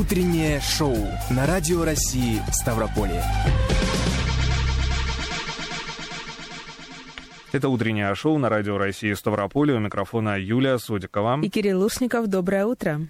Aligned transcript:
Утреннее 0.00 0.60
шоу 0.60 0.96
на 1.30 1.46
Радио 1.46 1.84
России 1.84 2.42
Ставрополье. 2.50 3.22
Это 7.52 7.68
утреннее 7.68 8.12
шоу 8.16 8.38
на 8.38 8.48
Радио 8.48 8.76
России 8.76 9.12
Ставрополье. 9.12 9.76
У 9.76 9.78
микрофона 9.78 10.36
Юлия 10.36 10.78
Судикова. 10.78 11.40
И 11.42 11.48
Кирилл 11.48 11.80
Лушников. 11.80 12.26
Доброе 12.26 12.66
утро. 12.66 13.02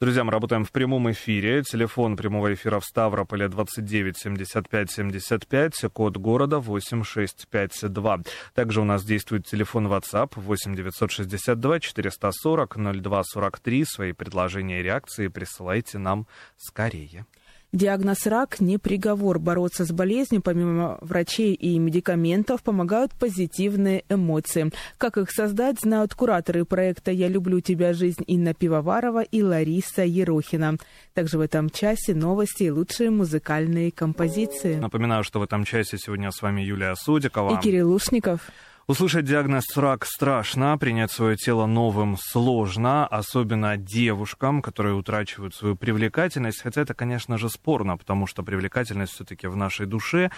Друзья, 0.00 0.22
мы 0.22 0.30
работаем 0.30 0.64
в 0.64 0.70
прямом 0.70 1.10
эфире. 1.10 1.64
Телефон 1.64 2.16
прямого 2.16 2.54
эфира 2.54 2.78
в 2.78 2.84
Ставрополе 2.84 3.48
29 3.48 4.16
75 4.16 4.90
75, 4.92 5.86
код 5.92 6.16
города 6.18 6.60
8652. 6.60 8.20
Также 8.54 8.80
у 8.80 8.84
нас 8.84 9.04
действует 9.04 9.46
телефон 9.46 9.88
WhatsApp 9.88 10.34
8 10.36 10.76
962 10.76 11.80
440 11.80 12.76
02 13.02 13.24
43. 13.24 13.84
Свои 13.84 14.12
предложения 14.12 14.78
и 14.78 14.84
реакции 14.84 15.26
присылайте 15.26 15.98
нам 15.98 16.28
скорее. 16.56 17.26
Диагноз 17.72 18.26
рак 18.26 18.60
не 18.60 18.78
приговор. 18.78 19.38
Бороться 19.38 19.84
с 19.84 19.92
болезнью, 19.92 20.40
помимо 20.40 20.96
врачей 21.02 21.52
и 21.52 21.78
медикаментов, 21.78 22.62
помогают 22.62 23.12
позитивные 23.12 24.04
эмоции. 24.08 24.72
Как 24.96 25.18
их 25.18 25.30
создать, 25.30 25.80
знают 25.80 26.14
кураторы 26.14 26.64
проекта 26.64 27.10
«Я 27.10 27.28
люблю 27.28 27.60
тебя. 27.60 27.92
Жизнь» 27.92 28.24
Инна 28.26 28.54
Пивоварова 28.54 29.22
и 29.22 29.42
Лариса 29.42 30.02
Ерохина. 30.02 30.76
Также 31.12 31.36
в 31.36 31.42
этом 31.42 31.68
часе 31.68 32.14
новости 32.14 32.64
и 32.64 32.70
лучшие 32.70 33.10
музыкальные 33.10 33.92
композиции. 33.92 34.76
Напоминаю, 34.76 35.22
что 35.22 35.38
в 35.38 35.42
этом 35.42 35.64
часе 35.64 35.98
сегодня 35.98 36.30
с 36.30 36.40
вами 36.40 36.62
Юлия 36.62 36.94
Судикова. 36.96 37.58
И 37.58 37.60
Кирилл 37.62 37.90
Лушников. 37.90 38.40
Услышать 38.88 39.26
диагноз 39.26 39.76
рак 39.76 40.06
страшно, 40.06 40.78
принять 40.78 41.12
свое 41.12 41.36
тело 41.36 41.66
новым 41.66 42.16
сложно, 42.16 43.06
особенно 43.06 43.76
девушкам, 43.76 44.62
которые 44.62 44.94
утрачивают 44.94 45.54
свою 45.54 45.76
привлекательность, 45.76 46.62
хотя 46.62 46.80
это, 46.80 46.94
конечно 46.94 47.36
же, 47.36 47.50
спорно, 47.50 47.98
потому 47.98 48.26
что 48.26 48.42
привлекательность 48.42 49.12
все-таки 49.12 49.46
в 49.46 49.56
нашей 49.56 49.84
душе. 49.84 50.30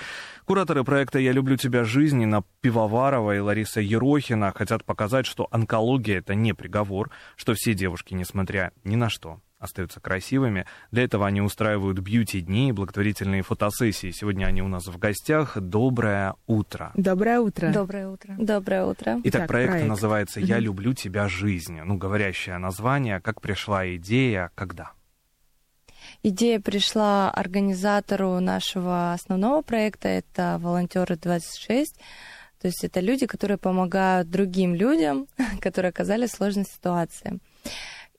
Кураторы 0.47 0.83
проекта 0.83 1.21
«Я 1.21 1.31
люблю 1.31 1.57
тебя. 1.57 1.85
Жизнь» 1.85 2.21
Инна 2.25 2.43
Пивоварова 2.61 3.37
и 3.37 3.39
Лариса 3.39 3.81
Ерохина 3.81 4.53
хотят 4.53 4.85
показать, 4.85 5.27
что 5.27 5.47
онкология– 5.53 6.19
это 6.19 6.35
не 6.35 6.53
приговор, 6.53 7.13
что 7.37 7.55
все 7.55 7.73
девушки, 7.75 8.15
несмотря 8.15 8.73
ни 8.83 8.97
на 8.97 9.11
что, 9.11 9.39
остаются 9.61 10.01
красивыми. 10.01 10.67
Для 10.91 11.05
этого 11.05 11.27
они 11.27 11.41
устраивают 11.43 11.99
бьюти-дни 12.01 12.71
и 12.71 12.73
благотворительные 12.73 13.43
фотосессии. 13.43 14.11
Сегодня 14.11 14.47
они 14.47 14.63
у 14.63 14.69
нас 14.69 14.87
в 14.87 14.99
гостях. 14.99 15.57
Доброе 15.61 16.35
утро. 16.47 16.91
Доброе 16.95 17.41
утро. 17.41 17.71
Доброе 17.71 18.09
утро. 18.09 18.35
Доброе 18.39 18.87
утро. 18.87 19.21
Итак, 19.23 19.47
проект, 19.47 19.71
проект 19.71 19.89
называется 19.89 20.41
«Я 20.41 20.59
люблю 20.59 20.95
тебя, 20.95 21.29
жизнь». 21.29 21.79
Ну, 21.83 21.97
говорящее 21.97 22.57
название. 22.59 23.21
Как 23.21 23.41
пришла 23.43 23.95
идея, 23.97 24.51
когда? 24.55 24.93
Идея 26.23 26.59
пришла 26.61 27.31
организатору 27.31 28.41
нашего 28.41 29.13
основного 29.13 29.61
проекта, 29.63 30.09
это 30.09 30.59
«Волонтеры 30.61 31.17
26». 31.17 31.87
То 32.61 32.67
есть 32.67 32.85
это 32.85 33.01
люди, 33.01 33.27
которые 33.27 33.57
помогают 33.57 34.31
другим 34.31 34.75
людям, 34.75 35.27
которые 35.61 35.91
оказались 35.91 36.31
в 36.31 36.37
сложной 36.37 36.65
ситуации. 36.65 37.39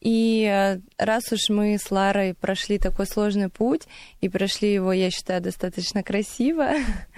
И 0.02 0.31
э, 0.52 0.80
раз 0.98 1.32
уж 1.32 1.50
мы 1.50 1.78
с 1.78 1.90
Ларой 1.92 2.34
прошли 2.34 2.78
такой 2.78 3.08
сложный 3.08 3.50
путь 3.50 3.88
и 4.20 4.30
прошли 4.30 4.74
его, 4.74 4.94
я 4.94 5.10
считаю, 5.10 5.42
достаточно 5.42 6.04
красиво, 6.04 6.72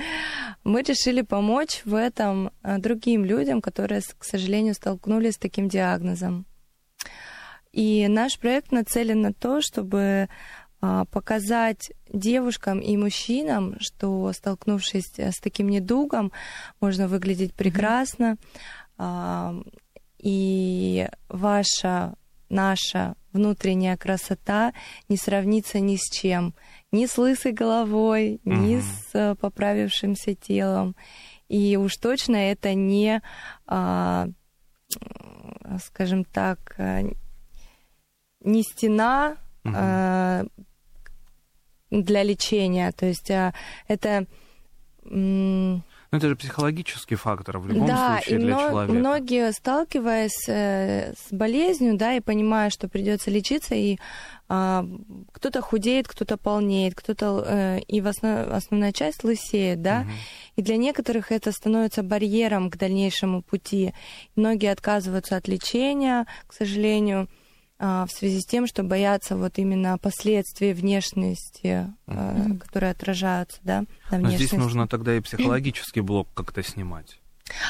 мы 0.63 0.81
решили 0.81 1.21
помочь 1.21 1.81
в 1.85 1.95
этом 1.95 2.51
э, 2.63 2.77
другим 2.77 3.25
людям, 3.25 3.61
которые, 3.61 4.01
к 4.01 4.23
сожалению, 4.23 4.73
столкнулись 4.73 5.35
с 5.35 5.37
таким 5.37 5.67
диагнозом. 5.67 6.45
И 7.71 8.07
наш 8.07 8.37
проект 8.37 8.71
нацелен 8.71 9.21
на 9.21 9.33
то, 9.33 9.61
чтобы 9.61 10.27
э, 10.81 11.05
показать 11.11 11.91
девушкам 12.07 12.79
и 12.79 12.95
мужчинам, 12.97 13.77
что 13.79 14.31
столкнувшись 14.33 15.17
с 15.17 15.39
таким 15.39 15.69
недугом, 15.69 16.31
можно 16.79 17.07
выглядеть 17.07 17.53
прекрасно, 17.53 18.37
mm-hmm. 18.97 19.73
и 20.19 21.07
ваша 21.29 22.15
наша 22.53 23.15
внутренняя 23.33 23.97
красота 23.97 24.73
не 25.09 25.17
сравнится 25.17 25.79
ни 25.79 25.95
с 25.95 26.09
чем. 26.09 26.53
Ни 26.91 27.07
с 27.07 27.17
лысой 27.17 27.51
головой, 27.51 28.39
угу. 28.45 28.53
ни 28.53 28.79
с 28.79 29.09
э, 29.13 29.35
поправившимся 29.35 30.35
телом. 30.35 30.95
И 31.49 31.75
уж 31.77 31.97
точно 31.97 32.35
это 32.35 32.73
не, 32.73 33.21
а, 33.65 34.27
скажем 35.83 36.23
так, 36.23 36.75
э, 36.77 37.11
не 38.41 38.63
стена 38.63 39.37
угу. 39.63 39.73
а, 39.75 40.45
для 41.89 42.23
лечения. 42.23 42.91
То 42.91 43.07
есть 43.07 43.31
а, 43.31 43.53
это 43.87 44.27
ну, 46.13 46.19
это 46.19 46.29
же 46.29 46.35
психологический 46.35 47.15
фактор 47.15 47.57
в 47.57 47.67
любом 47.67 47.87
да, 47.87 48.19
случае 48.19 48.37
для 48.37 48.55
мно- 48.55 48.69
человека. 48.69 48.93
многие, 48.93 49.51
сталкиваясь 49.51 50.47
э, 50.47 51.13
с 51.13 51.33
болезнью, 51.33 51.97
да, 51.97 52.13
и 52.13 52.19
понимая, 52.19 52.69
что 52.69 52.87
придется 52.87 53.31
лечиться, 53.31 53.73
и 53.73 53.97
э, 54.47 54.83
кто-то 55.31 55.61
худеет, 55.61 56.07
кто-то 56.07 56.37
полнеет, 56.37 56.93
кто-то 56.93 57.43
э, 57.47 57.79
и 57.87 57.99
в 57.99 58.05
основ- 58.05 58.47
основная 58.51 58.91
часть 58.91 59.23
лысеет, 59.23 59.81
да, 59.81 60.01
угу. 60.01 60.11
и 60.57 60.61
для 60.61 60.77
некоторых 60.77 61.31
это 61.31 61.51
становится 61.51 62.03
барьером 62.03 62.69
к 62.69 62.77
дальнейшему 62.77 63.41
пути. 63.41 63.95
Многие 64.35 64.71
отказываются 64.71 65.35
от 65.35 65.47
лечения, 65.47 66.27
к 66.45 66.53
сожалению. 66.53 67.27
А, 67.79 68.05
в 68.05 68.11
связи 68.11 68.39
с 68.39 68.45
тем, 68.45 68.67
что 68.67 68.83
боятся 68.83 69.35
вот 69.35 69.57
именно 69.57 69.97
последствий 69.97 70.73
внешности, 70.73 71.93
mm-hmm. 72.07 72.59
которые 72.59 72.91
отражаются, 72.91 73.59
да, 73.63 73.83
на 74.11 74.17
внешности. 74.17 74.41
Но 74.41 74.47
здесь 74.47 74.51
нужно 74.53 74.87
тогда 74.87 75.15
и 75.15 75.19
психологический 75.19 76.01
блок 76.01 76.29
как-то 76.33 76.63
снимать. 76.63 77.19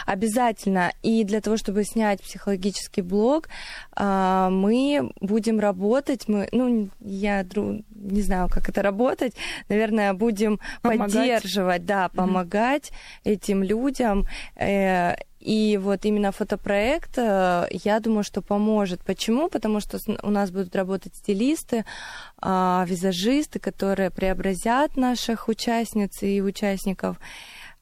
Обязательно. 0.06 0.94
И 1.02 1.24
для 1.24 1.42
того, 1.42 1.58
чтобы 1.58 1.84
снять 1.84 2.22
психологический 2.22 3.02
блок, 3.02 3.50
а, 3.96 4.50
мы 4.50 5.12
будем 5.20 5.60
работать. 5.60 6.28
Мы, 6.28 6.48
ну, 6.52 6.90
я 7.00 7.46
не 7.90 8.22
знаю, 8.22 8.50
как 8.50 8.70
это 8.70 8.82
работать. 8.82 9.34
Наверное, 9.70 10.14
будем 10.14 10.60
помогать. 10.82 11.14
поддерживать, 11.14 11.86
да, 11.86 12.10
помогать 12.10 12.90
mm-hmm. 12.92 13.32
этим 13.32 13.64
людям. 13.64 14.28
Э, 14.56 15.16
и 15.40 15.78
вот 15.82 16.06
именно 16.06 16.32
фотопроект, 16.32 17.18
э, 17.18 17.68
я 17.72 18.00
думаю, 18.00 18.24
что 18.24 18.42
поможет. 18.42 19.04
Почему? 19.04 19.50
Потому 19.50 19.82
что 19.82 20.00
у 20.22 20.30
нас 20.30 20.52
будут 20.52 20.76
работать 20.76 21.16
стилисты, 21.16 21.84
а, 22.38 22.86
визажисты, 22.88 23.60
которые 23.60 24.10
преобразят 24.10 24.96
наших 24.96 25.50
участниц 25.50 26.24
и 26.24 26.42
участников. 26.42 27.18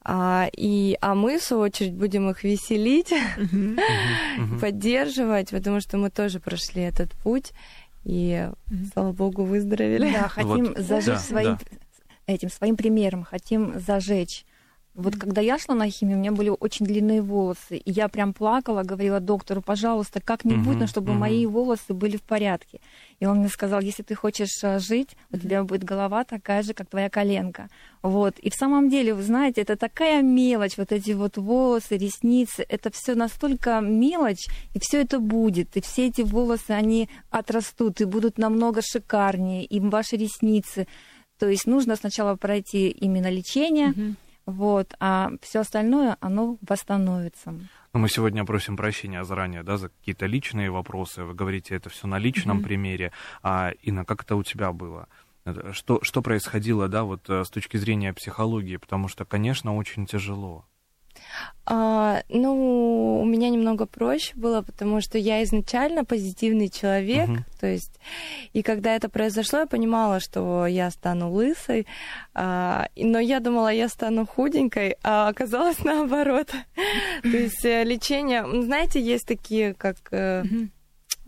А, 0.04 0.48
и, 0.56 0.96
а 1.00 1.14
мы, 1.14 1.38
в 1.38 1.42
свою 1.42 1.62
очередь, 1.62 1.94
будем 1.94 2.28
их 2.28 2.42
веселить, 2.42 3.12
поддерживать, 4.60 5.50
потому 5.50 5.80
что 5.80 5.96
мы 5.96 6.10
тоже 6.10 6.40
прошли 6.40 6.82
этот 6.82 7.12
путь 7.12 7.52
и, 8.04 8.48
слава 8.92 9.12
богу, 9.12 9.44
выздоровели. 9.44 10.12
Да, 10.12 10.28
хотим 10.28 10.74
зажечь 10.76 11.20
своим, 11.20 11.58
этим 12.26 12.50
своим 12.50 12.76
примером, 12.76 13.22
хотим 13.22 13.78
зажечь 13.78 14.44
вот 14.94 15.16
когда 15.16 15.40
я 15.40 15.58
шла 15.58 15.74
на 15.74 15.88
химию, 15.88 16.18
у 16.18 16.20
меня 16.20 16.32
были 16.32 16.50
очень 16.50 16.84
длинные 16.84 17.22
волосы, 17.22 17.78
и 17.78 17.90
я 17.90 18.08
прям 18.08 18.34
плакала, 18.34 18.82
говорила 18.82 19.20
доктору, 19.20 19.62
пожалуйста, 19.62 20.20
как-нибудь, 20.20 20.76
но 20.76 20.86
чтобы 20.86 21.14
мои 21.14 21.46
волосы 21.46 21.94
были 21.94 22.18
в 22.18 22.22
порядке. 22.22 22.80
И 23.18 23.24
он 23.24 23.38
мне 23.38 23.48
сказал, 23.48 23.80
если 23.80 24.02
ты 24.02 24.14
хочешь 24.14 24.62
э, 24.62 24.78
жить, 24.80 25.16
у 25.30 25.38
тебя 25.38 25.64
будет 25.64 25.82
голова 25.84 26.24
такая 26.24 26.62
же, 26.62 26.74
как 26.74 26.90
твоя 26.90 27.08
коленка. 27.08 27.70
Вот. 28.02 28.38
И 28.40 28.50
в 28.50 28.54
самом 28.54 28.90
деле, 28.90 29.14
вы 29.14 29.22
знаете, 29.22 29.62
это 29.62 29.76
такая 29.76 30.20
мелочь, 30.20 30.76
вот 30.76 30.92
эти 30.92 31.12
вот 31.12 31.38
волосы, 31.38 31.96
ресницы, 31.96 32.62
это 32.68 32.90
все 32.92 33.14
настолько 33.14 33.80
мелочь, 33.80 34.46
и 34.74 34.78
все 34.78 35.00
это 35.00 35.20
будет. 35.20 35.74
И 35.76 35.80
все 35.80 36.08
эти 36.08 36.20
волосы, 36.20 36.72
они 36.72 37.08
отрастут 37.30 38.02
и 38.02 38.04
будут 38.04 38.36
намного 38.36 38.82
шикарнее, 38.82 39.64
и 39.64 39.80
ваши 39.80 40.16
ресницы. 40.16 40.86
То 41.38 41.48
есть 41.48 41.66
нужно 41.66 41.96
сначала 41.96 42.36
пройти 42.36 42.90
именно 42.90 43.30
лечение, 43.30 43.92
mm-hmm 43.92 44.16
вот, 44.46 44.94
а 45.00 45.30
все 45.40 45.60
остальное, 45.60 46.16
оно 46.20 46.58
восстановится. 46.62 47.54
Но 47.92 48.00
мы 48.00 48.08
сегодня 48.08 48.44
просим 48.44 48.76
прощения 48.76 49.24
заранее, 49.24 49.62
да, 49.62 49.76
за 49.76 49.88
какие-то 49.88 50.26
личные 50.26 50.70
вопросы. 50.70 51.24
Вы 51.24 51.34
говорите 51.34 51.74
это 51.74 51.90
все 51.90 52.06
на 52.06 52.18
личном 52.18 52.58
mm-hmm. 52.58 52.64
примере. 52.64 53.12
А, 53.42 53.72
Инна, 53.82 54.04
как 54.04 54.22
это 54.22 54.36
у 54.36 54.42
тебя 54.42 54.72
было? 54.72 55.08
Что, 55.72 56.00
что 56.02 56.22
происходило, 56.22 56.88
да, 56.88 57.02
вот 57.02 57.28
э, 57.28 57.44
с 57.44 57.50
точки 57.50 57.76
зрения 57.76 58.12
психологии? 58.12 58.76
Потому 58.76 59.08
что, 59.08 59.24
конечно, 59.24 59.76
очень 59.76 60.06
тяжело. 60.06 60.64
А, 61.64 62.22
ну, 62.28 63.20
у 63.20 63.24
меня 63.24 63.48
немного 63.48 63.86
проще 63.86 64.32
было, 64.34 64.62
потому 64.62 65.00
что 65.00 65.16
я 65.16 65.44
изначально 65.44 66.04
позитивный 66.04 66.68
человек, 66.68 67.28
uh-huh. 67.28 67.60
то 67.60 67.66
есть, 67.68 68.00
и 68.52 68.62
когда 68.62 68.96
это 68.96 69.08
произошло, 69.08 69.60
я 69.60 69.66
понимала, 69.66 70.18
что 70.18 70.66
я 70.66 70.90
стану 70.90 71.30
лысой, 71.30 71.86
а, 72.34 72.88
но 72.96 73.20
я 73.20 73.38
думала, 73.38 73.72
я 73.72 73.88
стану 73.88 74.26
худенькой, 74.26 74.96
а 75.04 75.28
оказалось 75.28 75.78
наоборот. 75.84 76.48
То 77.22 77.28
есть 77.28 77.64
э, 77.64 77.84
лечение, 77.84 78.44
знаете, 78.62 79.00
есть 79.00 79.26
такие, 79.26 79.74
как... 79.74 79.96
Uh-huh 80.10 80.68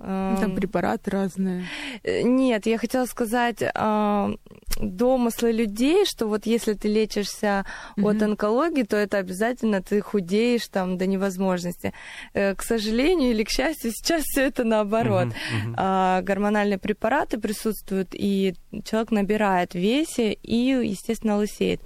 Там 0.04 0.54
препараты 0.54 1.10
разные. 1.10 1.66
Э, 2.02 2.22
нет, 2.22 2.66
я 2.66 2.78
хотела 2.78 3.06
сказать 3.06 3.62
э, 3.62 4.36
домыслы 4.78 5.52
людей, 5.52 6.04
что 6.04 6.26
вот 6.26 6.46
если 6.46 6.74
ты 6.74 6.88
лечишься 6.88 7.64
mm-hmm. 7.96 8.10
от 8.10 8.22
онкологии, 8.22 8.82
то 8.82 8.96
это 8.96 9.18
обязательно 9.18 9.82
ты 9.82 10.00
худеешь 10.00 10.68
там 10.68 10.98
до 10.98 11.06
невозможности. 11.06 11.92
Э, 12.34 12.54
к 12.54 12.62
сожалению 12.62 13.30
или 13.30 13.44
к 13.44 13.50
счастью, 13.50 13.92
сейчас 13.92 14.22
все 14.24 14.42
это 14.42 14.64
наоборот. 14.64 15.28
Mm-hmm. 15.28 15.74
Mm-hmm. 15.74 16.18
Э, 16.18 16.22
гормональные 16.22 16.78
препараты 16.78 17.38
присутствуют, 17.38 18.08
и 18.12 18.54
человек 18.84 19.10
набирает 19.10 19.72
в 19.72 19.78
весе 19.78 20.32
и, 20.32 20.56
естественно, 20.56 21.36
лысеет. 21.36 21.80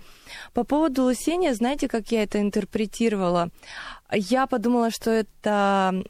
По 0.53 0.65
поводу 0.65 1.05
лысения, 1.05 1.55
знаете, 1.55 1.88
как 1.88 2.11
я 2.11 2.23
это 2.23 2.41
интерпретировала? 2.41 3.50
Я 4.12 4.47
подумала, 4.47 4.91
что 4.91 5.11
это... 5.11 6.03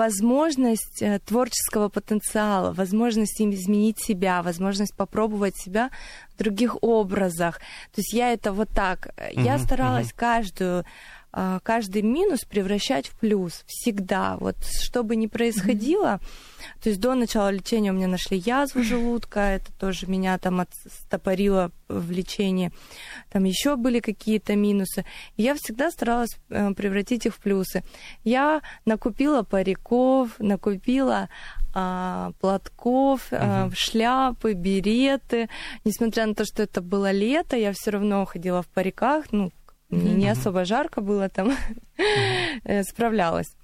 Возможность 0.00 1.02
э, 1.02 1.18
творческого 1.18 1.90
потенциала, 1.90 2.72
возможность 2.72 3.38
им 3.40 3.50
изменить 3.50 4.02
себя, 4.02 4.42
возможность 4.42 4.96
попробовать 4.96 5.58
себя 5.58 5.90
в 6.34 6.38
других 6.38 6.82
образах. 6.82 7.58
То 7.94 7.98
есть 7.98 8.14
я 8.14 8.32
это 8.32 8.52
вот 8.52 8.70
так. 8.74 9.08
Uh-huh, 9.08 9.44
я 9.44 9.58
старалась 9.58 10.08
uh-huh. 10.08 10.16
каждую 10.16 10.84
каждый 11.32 12.02
минус 12.02 12.44
превращать 12.44 13.06
в 13.06 13.18
плюс 13.18 13.64
всегда. 13.66 14.36
Вот 14.38 14.56
что 14.64 15.02
бы 15.02 15.16
ни 15.16 15.26
происходило, 15.26 16.20
mm-hmm. 16.20 16.82
то 16.82 16.88
есть 16.88 17.00
до 17.00 17.14
начала 17.14 17.50
лечения 17.50 17.90
у 17.90 17.94
меня 17.94 18.08
нашли 18.08 18.38
язву 18.38 18.82
желудка, 18.82 19.40
это 19.40 19.72
тоже 19.78 20.06
меня 20.06 20.38
там 20.38 20.60
отстопорило 20.60 21.70
в 21.88 22.10
лечении. 22.10 22.72
Там 23.30 23.44
еще 23.44 23.76
были 23.76 24.00
какие-то 24.00 24.56
минусы. 24.56 25.04
И 25.36 25.42
я 25.42 25.54
всегда 25.54 25.90
старалась 25.90 26.36
э, 26.48 26.72
превратить 26.74 27.26
их 27.26 27.34
в 27.34 27.38
плюсы. 27.40 27.82
Я 28.24 28.62
накупила 28.84 29.42
париков, 29.42 30.38
накупила 30.38 31.28
а, 31.72 32.32
платков, 32.40 33.28
а, 33.30 33.70
шляпы, 33.74 34.54
береты. 34.54 35.48
Несмотря 35.84 36.26
на 36.26 36.34
то, 36.34 36.44
что 36.44 36.62
это 36.62 36.80
было 36.80 37.12
лето, 37.12 37.56
я 37.56 37.72
все 37.72 37.92
равно 37.92 38.24
ходила 38.24 38.62
в 38.62 38.68
париках, 38.68 39.26
ну, 39.30 39.52
мне 39.90 40.14
не 40.14 40.28
особо 40.28 40.64
жарко 40.64 41.00
было 41.00 41.28
там, 41.28 41.52
э, 42.64 42.82
справлялась. 42.84 43.54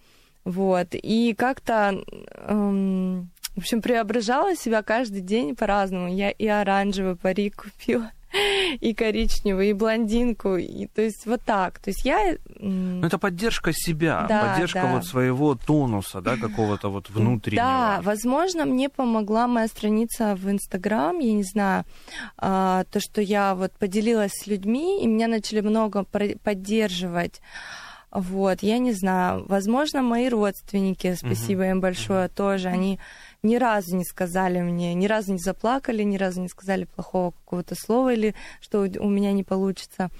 Вот. 0.45 0.89
И 0.93 1.35
как-то, 1.37 2.05
эм, 2.35 3.31
в 3.55 3.59
общем, 3.59 3.83
преображала 3.83 4.55
себя 4.55 4.83
каждый 4.83 5.21
день 5.21 5.57
по-разному. 5.57 6.09
Я 6.09 6.31
и 6.31 6.47
оранжевый 6.47 7.17
парик 7.17 7.65
купила, 7.65 8.13
и 8.81 8.95
коричневую, 8.95 9.71
и 9.71 9.73
блондинку. 9.73 10.57
И, 10.57 10.87
то 10.87 11.03
есть 11.03 11.27
вот 11.27 11.43
так. 11.43 11.79
То 11.79 11.91
есть 11.91 12.05
я... 12.05 12.37
Ну, 12.59 13.07
это 13.07 13.19
поддержка 13.19 13.73
себя, 13.73 14.27
да, 14.29 14.43
поддержка 14.43 14.83
да. 14.83 14.93
вот 14.93 15.07
своего 15.07 15.55
тонуса, 15.55 16.21
да, 16.21 16.37
какого-то 16.37 16.89
вот 16.89 17.11
внутреннего. 17.11 17.65
Да, 17.65 18.01
возможно, 18.03 18.65
мне 18.65 18.89
помогла 18.89 19.47
моя 19.47 19.69
страница 19.69 20.35
в 20.35 20.51
Инстаграм, 20.51 21.19
я 21.19 21.33
не 21.33 21.45
знаю, 21.45 21.85
а, 22.39 22.85
то, 22.91 23.01
что 23.01 23.21
я 23.21 23.55
вот 23.55 23.73
поделилась 23.73 24.33
с 24.33 24.47
людьми, 24.47 25.03
и 25.03 25.07
меня 25.07 25.29
начали 25.29 25.61
много 25.61 26.05
поддерживать. 26.05 27.41
Вот, 28.11 28.63
я 28.63 28.79
не 28.79 28.93
знаю, 28.93 29.45
возможно, 29.47 30.01
мои 30.01 30.29
родственники, 30.29 31.15
спасибо 31.17 31.65
uh-huh. 31.65 31.71
им 31.73 31.81
большое, 31.81 32.27
uh-huh. 32.27 32.35
тоже, 32.35 32.69
они 32.69 32.99
ни 33.43 33.57
разу 33.57 33.97
не 33.97 34.05
сказали 34.05 34.61
мне, 34.61 34.95
ни 34.95 35.07
разу 35.07 35.33
не 35.33 35.39
заплакали, 35.39 36.03
ни 36.03 36.17
разу 36.17 36.41
не 36.41 36.49
сказали 36.49 36.85
плохого 36.85 37.33
какого-то 37.33 37.75
слова 37.75 38.13
или 38.13 38.35
что 38.61 38.81
у 38.81 39.09
меня 39.09 39.33
не 39.33 39.45
получится. 39.45 40.11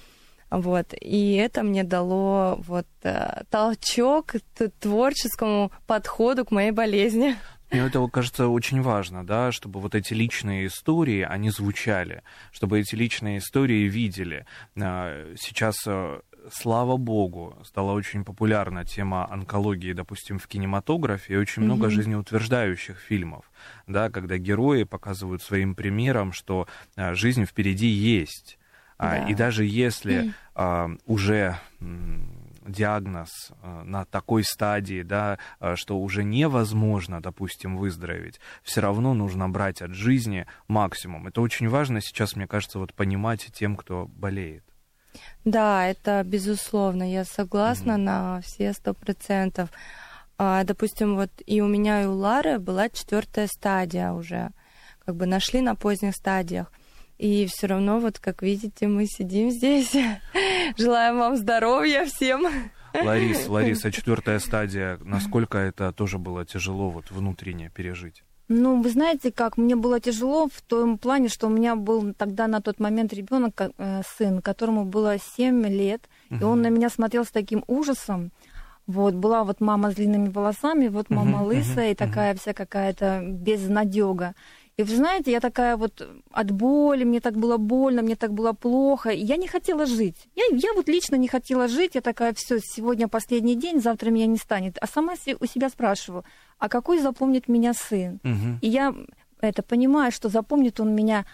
Вот. 0.51 0.95
И 1.01 1.35
это 1.35 1.63
мне 1.63 1.83
дало 1.83 2.57
вот 2.67 2.87
э, 3.03 3.43
толчок 3.51 4.27
к 4.55 4.71
творческому 4.81 5.73
подходу 5.87 6.45
к 6.45 6.53
моей 6.53 6.71
болезни. 6.71 7.37
Мне 7.71 7.81
это 7.81 8.07
кажется 8.07 8.47
очень 8.47 8.81
важно, 8.81 9.27
да, 9.27 9.51
чтобы 9.51 9.81
вот 9.81 9.97
эти 9.97 10.15
личные 10.15 10.69
истории, 10.69 11.23
они 11.23 11.51
звучали, 11.51 12.23
чтобы 12.53 12.79
эти 12.79 12.95
личные 12.95 13.39
истории 13.39 13.89
видели. 13.89 14.47
А, 14.81 15.35
сейчас 15.37 15.77
э, 15.87 16.21
слава 16.51 16.97
богу, 16.97 17.57
стала 17.65 17.93
очень 17.93 18.25
популярна 18.25 18.85
тема 18.85 19.27
онкологии, 19.31 19.93
допустим, 19.93 20.39
в 20.39 20.47
кинематографе, 20.47 21.35
и 21.35 21.37
очень 21.37 21.63
mm-hmm. 21.63 21.67
много 21.67 21.91
жизнеутверждающих 21.91 22.99
фильмов, 22.99 23.51
да, 23.87 24.11
когда 24.11 24.39
герои 24.39 24.85
показывают 24.85 25.43
своим 25.43 25.75
примером, 25.75 26.33
что 26.33 26.67
а, 26.97 27.15
жизнь 27.15 27.45
впереди 27.45 27.87
есть. 27.87 28.59
А, 28.99 29.19
да. 29.19 29.29
И 29.29 29.35
даже 29.35 29.65
если 29.65 30.25
mm. 30.25 30.33
а, 30.55 30.91
уже 31.05 31.59
диагноз 32.67 33.53
а, 33.63 33.85
на 33.85 34.05
такой 34.05 34.43
стадии, 34.43 35.03
да, 35.03 35.39
что 35.75 35.99
уже 35.99 36.25
невозможно, 36.25 37.21
допустим, 37.21 37.77
выздороветь, 37.77 38.41
все 38.63 38.81
равно 38.81 39.15
нужно 39.15 39.49
брать 39.49 39.83
от 39.83 39.93
жизни 39.93 40.47
максимум. 40.67 41.27
Это 41.27 41.41
очень 41.41 41.69
важно 41.69 42.01
сейчас, 42.01 42.37
мне 42.37 42.47
кажется, 42.47 42.79
вот 42.79 42.95
понимать 42.95 43.49
тем, 43.53 43.77
кто 43.77 44.07
болеет. 44.07 44.65
Да, 45.45 45.87
это 45.87 46.23
безусловно, 46.25 47.11
я 47.11 47.25
согласна 47.25 47.93
mm-hmm. 47.93 47.97
на 47.97 48.41
все 48.43 48.73
сто 48.73 48.95
процентов. 48.95 49.71
А, 50.39 50.65
допустим, 50.65 51.17
вот 51.17 51.31
и 51.47 51.61
у 51.61 51.67
меня, 51.67 52.03
и 52.03 52.07
у 52.07 52.13
Лары 52.13 52.59
была 52.59 52.89
четвертая 52.89 53.47
стадия 53.47 54.13
уже. 54.13 54.51
Как 55.05 55.17
бы 55.17 55.27
нашли 55.27 55.61
на 55.61 55.75
поздних 55.75 56.15
стадиях. 56.15 56.71
И 57.19 57.47
все 57.47 57.69
равно, 57.69 57.99
вот 57.99 58.19
как 58.19 58.43
видите, 58.43 58.87
мы 58.87 59.07
сидим 59.07 59.51
здесь. 59.51 59.93
Желаем 60.77 61.19
вам 61.19 61.37
здоровья 61.37 62.05
всем. 62.05 62.47
Ларис, 62.93 63.49
Лариса, 63.49 63.91
четвертая 63.93 64.39
стадия. 64.39 64.99
Насколько 65.03 65.59
это 65.59 65.93
тоже 65.93 66.19
было 66.19 66.45
тяжело 66.45 66.91
вот 66.91 67.11
внутренне 67.11 67.71
пережить? 67.71 68.23
Ну, 68.49 68.81
вы 68.81 68.91
знаете, 68.91 69.33
как 69.33 69.57
мне 69.57 69.75
было 69.75 69.99
тяжело 69.99 70.47
в 70.47 70.63
том 70.63 70.99
плане, 70.99 71.29
что 71.29 71.49
у 71.49 71.51
меня 71.51 71.75
был 71.75 72.15
тогда 72.15 72.47
на 72.47 72.61
тот 72.61 72.79
момент 72.79 73.13
ребенок, 73.13 73.61
э, 73.61 74.03
сын, 74.17 74.41
которому 74.41 74.85
было 74.85 75.19
7 75.19 75.67
лет, 75.67 76.09
угу. 76.31 76.41
и 76.41 76.45
он 76.45 76.63
на 76.63 76.69
меня 76.69 76.89
смотрел 76.89 77.25
с 77.25 77.31
таким 77.31 77.65
ужасом. 77.67 78.31
Вот, 78.87 79.15
была 79.15 79.43
вот 79.43 79.61
мама 79.61 79.91
с 79.91 79.97
длинными 79.97 80.29
волосами, 80.29 80.87
вот 80.87 81.11
мама 81.11 81.41
угу, 81.41 81.49
лысая 81.49 81.87
угу, 81.87 81.93
и 81.93 81.95
такая 81.97 82.35
угу. 82.35 82.41
вся 82.41 82.53
какая-то 82.53 83.21
безнадега. 83.25 84.35
И 84.79 84.83
вы 84.83 84.95
знаете, 84.95 85.33
я 85.33 85.41
такая 85.41 85.79
вот 85.79 86.07
от 86.31 86.51
боли, 86.51 87.05
мне 87.05 87.21
так 87.21 87.35
было 87.35 87.57
больно, 87.57 88.03
мне 88.03 88.15
так 88.15 88.33
было 88.33 88.53
плохо. 88.53 89.09
Я 89.09 89.37
не 89.37 89.49
хотела 89.49 89.87
жить. 89.87 90.29
Я, 90.35 90.45
я 90.55 90.75
вот 90.75 90.87
лично 90.87 91.17
не 91.17 91.29
хотела 91.29 91.67
жить. 91.67 91.95
Я 91.95 92.03
такая, 92.03 92.35
все, 92.35 92.59
сегодня 92.61 93.09
последний 93.09 93.55
день, 93.55 93.81
завтра 93.81 94.11
меня 94.11 94.27
не 94.27 94.37
станет. 94.37 94.77
А 94.79 94.87
сама 94.87 95.15
у 95.41 95.47
себя 95.47 95.71
спрашиваю, 95.71 96.25
а 96.59 96.69
какой 96.69 96.99
запомнит 96.99 97.49
меня 97.49 97.73
сын? 97.73 98.21
Угу. 98.23 98.59
И 98.61 98.69
я 98.69 98.95
это 99.41 99.63
понимаю, 99.63 100.13
что 100.13 100.29
запомнит 100.29 100.79
он 100.79 100.95
меня 100.95 101.25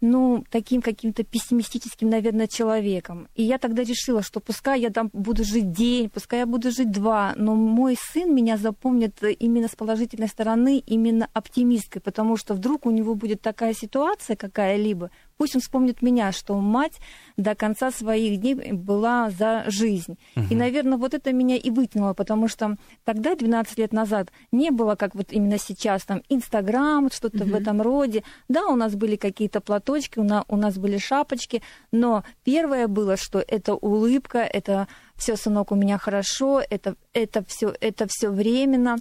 ну, 0.00 0.44
таким 0.50 0.82
каким-то 0.82 1.24
пессимистическим, 1.24 2.08
наверное, 2.08 2.46
человеком. 2.46 3.28
И 3.34 3.42
я 3.42 3.58
тогда 3.58 3.82
решила, 3.82 4.22
что 4.22 4.40
пускай 4.40 4.80
я 4.80 4.90
там 4.90 5.10
буду 5.12 5.44
жить 5.44 5.72
день, 5.72 6.08
пускай 6.08 6.40
я 6.40 6.46
буду 6.46 6.70
жить 6.70 6.90
два, 6.90 7.34
но 7.36 7.54
мой 7.54 7.96
сын 8.12 8.34
меня 8.34 8.56
запомнит 8.56 9.22
именно 9.22 9.68
с 9.68 9.76
положительной 9.76 10.28
стороны, 10.28 10.78
именно 10.78 11.28
оптимисткой, 11.32 12.00
потому 12.00 12.36
что 12.36 12.54
вдруг 12.54 12.86
у 12.86 12.90
него 12.90 13.14
будет 13.14 13.42
такая 13.42 13.74
ситуация 13.74 14.36
какая-либо, 14.36 15.10
Пусть 15.40 15.54
он 15.54 15.62
вспомнит 15.62 16.02
меня, 16.02 16.32
что 16.32 16.54
мать 16.60 17.00
до 17.38 17.54
конца 17.54 17.90
своих 17.90 18.38
дней 18.42 18.72
была 18.72 19.30
за 19.30 19.64
жизнь. 19.68 20.18
Угу. 20.36 20.44
И, 20.50 20.54
наверное, 20.54 20.98
вот 20.98 21.14
это 21.14 21.32
меня 21.32 21.56
и 21.56 21.70
вытянуло, 21.70 22.12
потому 22.12 22.46
что 22.46 22.76
тогда, 23.04 23.34
12 23.34 23.78
лет 23.78 23.94
назад, 23.94 24.30
не 24.52 24.70
было, 24.70 24.96
как 24.96 25.14
вот 25.14 25.28
именно 25.32 25.56
сейчас, 25.56 26.04
там, 26.04 26.20
Инстаграм, 26.28 27.10
что-то 27.10 27.44
угу. 27.44 27.52
в 27.52 27.54
этом 27.54 27.80
роде. 27.80 28.22
Да, 28.50 28.66
у 28.66 28.76
нас 28.76 28.94
были 28.94 29.16
какие-то 29.16 29.62
платочки, 29.62 30.18
у 30.18 30.24
нас, 30.24 30.44
у 30.46 30.58
нас 30.58 30.76
были 30.76 30.98
шапочки, 30.98 31.62
но 31.90 32.22
первое 32.44 32.86
было, 32.86 33.16
что 33.16 33.38
это 33.38 33.74
улыбка, 33.74 34.40
это 34.40 34.88
все, 35.16 35.36
сынок, 35.36 35.72
у 35.72 35.74
меня 35.74 35.96
хорошо, 35.96 36.60
это, 36.68 36.96
это 37.14 37.42
все 37.46 37.72
это 37.80 38.06
все 38.10 38.28
временно. 38.28 38.98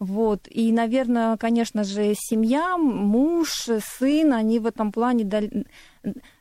Вот. 0.00 0.48
И, 0.48 0.72
наверное, 0.72 1.36
конечно 1.36 1.84
же, 1.84 2.14
семья, 2.16 2.78
муж, 2.78 3.68
сын, 3.98 4.32
они 4.32 4.58
в 4.58 4.66
этом 4.66 4.92
плане 4.92 5.24
дали, 5.24 5.66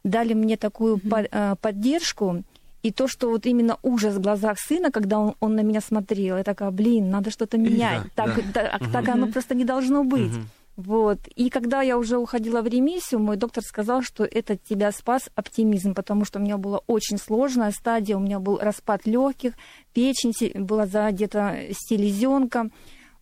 дали 0.03 0.33
мне 0.33 0.55
такую 0.55 0.95
mm-hmm. 0.95 1.57
поддержку. 1.57 2.43
И 2.81 2.91
то, 2.91 3.09
что 3.09 3.29
вот 3.29 3.45
именно 3.45 3.77
ужас 3.83 4.15
в 4.15 4.21
глазах 4.21 4.57
сына, 4.57 4.89
когда 4.89 5.19
он, 5.19 5.35
он 5.41 5.55
на 5.55 5.61
меня 5.61 5.81
смотрел, 5.81 6.37
я 6.37 6.43
такая, 6.43 6.71
блин, 6.71 7.09
надо 7.09 7.29
что-то 7.29 7.57
менять. 7.57 8.03
Да, 8.15 8.25
так, 8.25 8.53
да. 8.53 8.63
Так, 8.63 8.81
угу. 8.81 8.91
так 8.91 9.09
оно 9.09 9.27
просто 9.27 9.53
не 9.53 9.65
должно 9.65 10.05
быть. 10.05 10.31
Угу. 10.31 10.41
Вот. 10.77 11.19
И 11.35 11.49
когда 11.49 11.81
я 11.81 11.97
уже 11.97 12.17
уходила 12.17 12.61
в 12.61 12.67
ремиссию, 12.67 13.19
мой 13.19 13.35
доктор 13.35 13.65
сказал, 13.65 14.01
что 14.01 14.23
это 14.23 14.55
тебя 14.55 14.93
спас 14.93 15.29
оптимизм, 15.35 15.93
потому 15.93 16.23
что 16.23 16.39
у 16.39 16.41
меня 16.41 16.57
была 16.57 16.79
очень 16.87 17.17
сложная 17.17 17.71
стадия, 17.71 18.15
у 18.15 18.21
меня 18.21 18.39
был 18.39 18.57
распад 18.57 19.05
легких, 19.05 19.55
печень 19.91 20.33
была 20.63 20.85
задета 20.85 21.57
селезенка. 21.73 22.69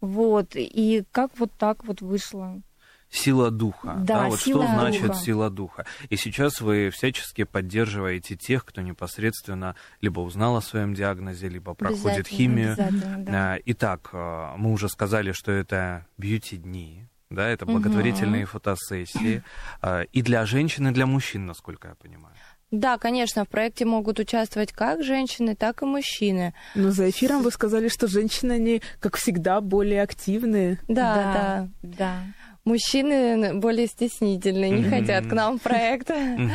Вот. 0.01 0.49
И 0.55 1.03
как 1.11 1.31
вот 1.37 1.51
так 1.57 1.83
вот 1.85 2.01
вышло? 2.01 2.61
Сила 3.09 3.51
духа. 3.51 3.95
Да, 3.99 4.23
да 4.23 4.27
вот 4.27 4.39
сила 4.41 4.63
что 4.65 4.73
значит 4.73 5.07
духа. 5.07 5.19
сила 5.19 5.49
духа. 5.49 5.85
И 6.09 6.17
сейчас 6.17 6.59
вы 6.59 6.89
всячески 6.89 7.45
поддерживаете 7.45 8.35
тех, 8.35 8.65
кто 8.65 8.81
непосредственно 8.81 9.75
либо 10.01 10.19
узнал 10.19 10.57
о 10.57 10.61
своем 10.61 10.93
диагнозе, 10.93 11.47
либо 11.47 11.73
проходит 11.73 12.27
химию. 12.27 12.75
Да. 12.77 13.53
А, 13.53 13.57
Итак, 13.65 14.09
а, 14.11 14.57
мы 14.57 14.73
уже 14.73 14.89
сказали, 14.89 15.31
что 15.31 15.53
это 15.53 16.05
бьюти-дни, 16.17 17.07
да, 17.29 17.47
это 17.47 17.65
благотворительные 17.65 18.45
фотосессии. 18.45 19.43
А, 19.81 20.01
И 20.01 20.21
для 20.21 20.45
женщин, 20.45 20.87
и 20.87 20.91
для 20.91 21.05
мужчин, 21.05 21.45
насколько 21.45 21.89
я 21.89 21.95
понимаю. 21.95 22.35
Да, 22.71 22.97
конечно, 22.97 23.45
в 23.45 23.49
проекте 23.49 23.85
могут 23.85 24.19
участвовать 24.19 24.73
как 24.73 25.01
женщины, 25.01 25.55
так 25.55 25.81
и 25.81 25.85
мужчины. 25.85 26.53
Но 26.75 26.91
за 26.91 27.09
эфиром 27.09 27.41
вы 27.41 27.51
сказали, 27.51 27.87
что 27.87 28.07
женщины, 28.07 28.53
они, 28.53 28.81
как 28.99 29.15
всегда, 29.15 29.61
более 29.61 30.01
активные. 30.01 30.79
Да, 30.87 31.69
да. 31.81 31.89
да. 31.97 32.23
Мужчины 32.67 33.53
более 33.53 33.87
стеснительные, 33.87 34.71
не 34.71 34.81
Мгм. 34.81 34.89
хотят 34.89 35.25
к 35.25 35.31
нам 35.31 35.57
в 35.57 35.61
проект. 35.61 36.09
Мгм. 36.09 36.51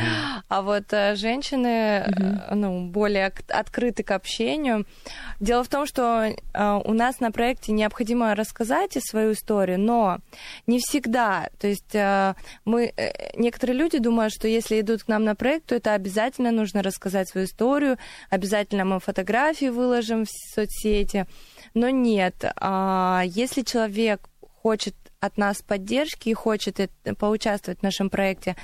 А 0.48 0.60
вот 0.60 0.84
э, 0.92 1.14
женщины, 1.16 1.66
э, 1.66 2.54
ну, 2.54 2.88
более 2.88 3.32
открыты 3.48 4.02
к 4.02 4.10
общению. 4.10 4.84
Дело 5.40 5.64
в 5.64 5.68
том, 5.68 5.86
что 5.86 6.24
э, 6.24 6.80
у 6.84 6.92
нас 6.92 7.20
на 7.20 7.32
проекте 7.32 7.72
необходимо 7.72 8.34
рассказать 8.34 8.94
и 8.96 9.00
свою 9.00 9.32
историю, 9.32 9.78
но 9.80 10.18
не 10.66 10.80
всегда. 10.80 11.48
То 11.58 11.66
есть 11.66 11.94
э, 11.94 12.34
мы, 12.66 12.92
некоторые 13.36 13.78
люди 13.78 13.96
думают, 13.98 14.34
что 14.34 14.46
если 14.48 14.82
идут 14.82 15.04
к 15.04 15.08
нам 15.08 15.24
на 15.24 15.34
проект, 15.34 15.68
то 15.68 15.74
это 15.76 15.94
обязательно 15.94 16.50
нужно 16.50 16.82
рассказать 16.82 17.30
свою 17.30 17.46
историю, 17.46 17.96
обязательно 18.28 18.84
мы 18.84 19.00
фотографии 19.00 19.70
выложим 19.70 20.26
в 20.26 20.28
соцсети. 20.54 21.24
Но 21.72 21.88
нет, 21.88 22.34
А, 22.56 23.22
если 23.24 23.62
человек 23.62 24.28
хочет 24.62 24.94
от 25.22 25.36
нас 25.38 25.62
поддержки 25.62 26.28
и 26.28 26.34
хочет 26.34 26.80
это- 26.80 27.14
поучаствовать 27.14 27.78
в 27.78 27.82
нашем 27.84 28.10
проекте, 28.10 28.56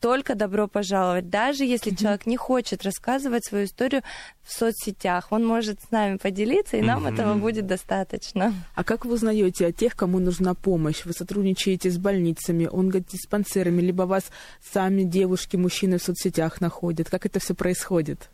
только 0.00 0.36
добро 0.36 0.68
пожаловать. 0.68 1.28
Даже 1.28 1.64
если 1.64 1.90
человек 1.94 2.24
не 2.26 2.36
хочет 2.36 2.84
рассказывать 2.84 3.44
свою 3.44 3.64
историю 3.64 4.02
в 4.42 4.52
соцсетях, 4.52 5.32
он 5.32 5.44
может 5.44 5.80
с 5.82 5.90
нами 5.90 6.16
поделиться, 6.18 6.76
и 6.76 6.82
нам 6.82 7.02
Мгм. 7.02 7.14
этого 7.14 7.34
будет 7.34 7.66
достаточно. 7.66 8.54
А 8.76 8.84
как 8.84 9.04
вы 9.04 9.14
узнаете 9.14 9.66
о 9.66 9.72
тех, 9.72 9.96
кому 9.96 10.20
нужна 10.20 10.54
помощь? 10.54 11.04
Вы 11.04 11.12
сотрудничаете 11.12 11.90
с 11.90 11.98
больницами, 11.98 12.68
онгодиспансерами, 12.72 13.80
либо 13.82 14.02
вас 14.04 14.24
сами 14.62 15.02
девушки, 15.02 15.56
мужчины 15.56 15.98
в 15.98 16.02
соцсетях 16.02 16.60
находят? 16.60 17.10
Как 17.10 17.26
это 17.26 17.40
все 17.40 17.54
происходит? 17.54 18.30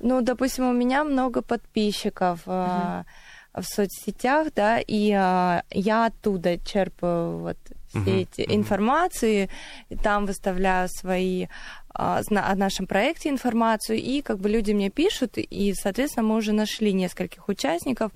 Ну, 0.00 0.20
допустим, 0.20 0.68
у 0.68 0.72
меня 0.72 1.02
много 1.02 1.42
подписчиков 1.42 2.40
а, 2.46 3.04
в 3.54 3.64
соцсетях, 3.64 4.48
да, 4.54 4.78
и 4.80 5.10
а, 5.12 5.62
я 5.70 6.06
оттуда 6.06 6.58
черпаю 6.58 7.38
вот 7.38 7.58
все 7.88 7.98
Мгм, 8.00 8.10
эти 8.20 8.40
мгм. 8.40 8.54
информации, 8.56 9.50
и 9.90 9.96
там 9.96 10.24
выставляю 10.24 10.88
свои 10.88 11.48
а, 11.94 12.22
о 12.30 12.54
нашем 12.56 12.86
проекте 12.86 13.28
информацию, 13.28 13.98
и 13.98 14.22
как 14.22 14.38
бы 14.38 14.48
люди 14.48 14.72
мне 14.72 14.88
пишут, 14.88 15.32
и, 15.36 15.74
соответственно, 15.74 16.26
мы 16.28 16.36
уже 16.36 16.52
нашли 16.52 16.94
нескольких 16.94 17.48
участников. 17.48 18.12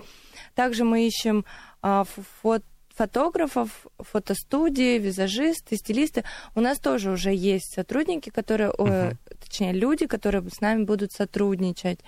Также 0.55 0.85
мы 0.85 1.07
ищем 1.07 1.45
а, 1.83 2.02
ф- 2.02 2.19
фот- 2.43 2.64
фотографов, 2.95 3.87
фотостудии, 3.99 4.99
визажисты, 4.99 5.76
стилисты. 5.76 6.25
У 6.55 6.61
нас 6.61 6.78
тоже 6.78 7.11
уже 7.11 7.35
есть 7.35 7.75
сотрудники, 7.75 8.31
которые, 8.31 8.71
о, 8.71 8.85
Мгм. 9.09 9.19
точнее, 9.38 9.73
люди, 9.75 10.07
которые 10.07 10.43
с 10.49 10.62
нами 10.62 10.85
будут 10.85 11.12
сотрудничать. 11.12 12.00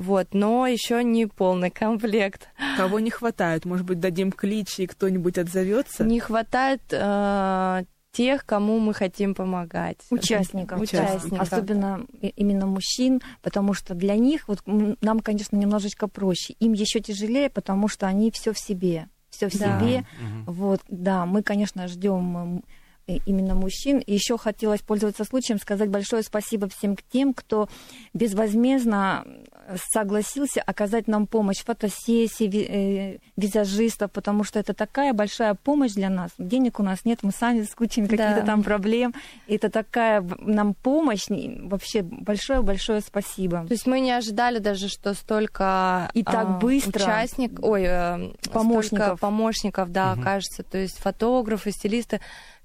Вот, 0.00 0.28
но 0.32 0.66
еще 0.66 1.04
не 1.04 1.26
полный 1.26 1.70
комплект. 1.70 2.48
Кого 2.78 3.00
не 3.00 3.10
хватает? 3.10 3.66
Может 3.66 3.84
быть, 3.84 4.00
дадим 4.00 4.32
клич, 4.32 4.78
и 4.78 4.86
кто-нибудь 4.86 5.36
отзовется? 5.36 6.04
Не 6.04 6.20
хватает 6.20 6.80
э, 6.90 7.84
тех, 8.12 8.46
кому 8.46 8.78
мы 8.78 8.94
хотим 8.94 9.34
помогать. 9.34 9.98
Участников, 10.08 10.80
Участников. 10.80 11.40
особенно 11.40 12.06
именно 12.22 12.64
мужчин, 12.64 13.20
потому 13.42 13.74
что 13.74 13.94
для 13.94 14.16
них 14.16 14.48
вот 14.48 14.60
нам, 14.64 15.20
конечно, 15.20 15.56
немножечко 15.56 16.08
проще. 16.08 16.54
Им 16.60 16.72
еще 16.72 17.00
тяжелее, 17.00 17.50
потому 17.50 17.86
что 17.86 18.06
они 18.06 18.30
все 18.30 18.54
в 18.54 18.58
себе, 18.58 19.08
все 19.28 19.50
в 19.50 19.52
Да. 19.58 19.78
себе. 19.78 20.04
Мгм. 20.18 20.44
Вот, 20.46 20.80
да, 20.88 21.26
мы, 21.26 21.42
конечно, 21.42 21.86
ждем 21.88 22.62
именно 23.26 23.54
мужчин. 23.54 23.98
И 23.98 24.12
еще 24.14 24.38
хотелось 24.38 24.80
пользоваться 24.80 25.24
случаем 25.24 25.58
сказать 25.58 25.88
большое 25.90 26.22
спасибо 26.22 26.68
всем 26.68 26.96
тем, 27.12 27.34
кто 27.34 27.68
безвозмездно 28.14 29.24
согласился 29.92 30.60
оказать 30.62 31.06
нам 31.06 31.26
помощь 31.26 31.58
фотосессии, 31.64 32.44
ви- 32.44 32.66
э, 32.68 33.18
визажистов, 33.36 34.10
потому 34.10 34.42
что 34.42 34.58
это 34.58 34.74
такая 34.74 35.12
большая 35.12 35.54
помощь 35.54 35.92
для 35.92 36.10
нас. 36.10 36.30
Денег 36.38 36.80
у 36.80 36.82
нас 36.82 37.04
нет, 37.04 37.20
мы 37.22 37.30
сами 37.30 37.62
с 37.62 37.74
кучами 37.74 38.06
Да. 38.06 38.16
каких-то 38.16 38.46
там 38.46 38.62
проблем. 38.64 39.14
Это 39.46 39.70
такая 39.70 40.22
в- 40.22 40.36
нам 40.40 40.74
помощь. 40.74 41.26
Вообще 41.28 42.02
большое-большое 42.02 43.00
спасибо. 43.00 43.64
То 43.66 43.72
есть 43.74 43.86
мы 43.86 44.00
не 44.00 44.10
ожидали 44.10 44.58
даже, 44.58 44.88
что 44.88 45.14
столько 45.14 46.10
И 46.14 46.24
так 46.24 46.46
а, 46.46 46.58
быстро. 46.58 47.02
участник, 47.04 47.60
ой, 47.62 47.84
э, 47.86 48.32
Помощников. 48.52 49.20
помощников, 49.20 49.90
да, 49.92 50.12
Мгм. 50.14 50.22
окажется. 50.22 50.62
То 50.64 50.78
есть 50.78 50.98
фотографы, 50.98 51.70
стилисты 51.70 52.20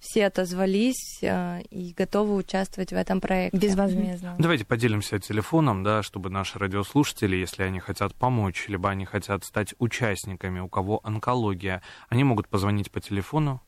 все 0.06 0.28
отозвались 0.28 1.20
э, 1.24 1.62
и 1.72 1.94
готовы 1.94 2.36
участвовать 2.36 2.92
в 2.92 2.96
этом 2.96 3.20
проекте. 3.20 3.58
Безвозмездно. 3.58 4.36
Давайте 4.38 4.64
поделимся 4.64 5.20
телефоном, 5.20 5.84
да, 5.84 6.04
чтобы 6.04 6.30
наши 6.30 6.60
радиослушатели, 6.60 7.36
если 7.36 7.64
они 7.64 7.80
хотят 7.80 8.14
помочь, 8.14 8.68
либо 8.68 8.90
они 8.90 9.06
хотят 9.06 9.44
стать 9.44 9.74
участниками, 9.80 10.60
у 10.60 10.70
кого 10.70 11.02
онкология, 11.04 11.82
они 12.08 12.24
могут 12.24 12.48
позвонить 12.48 12.92
по 12.92 13.02
телефону 13.02 13.62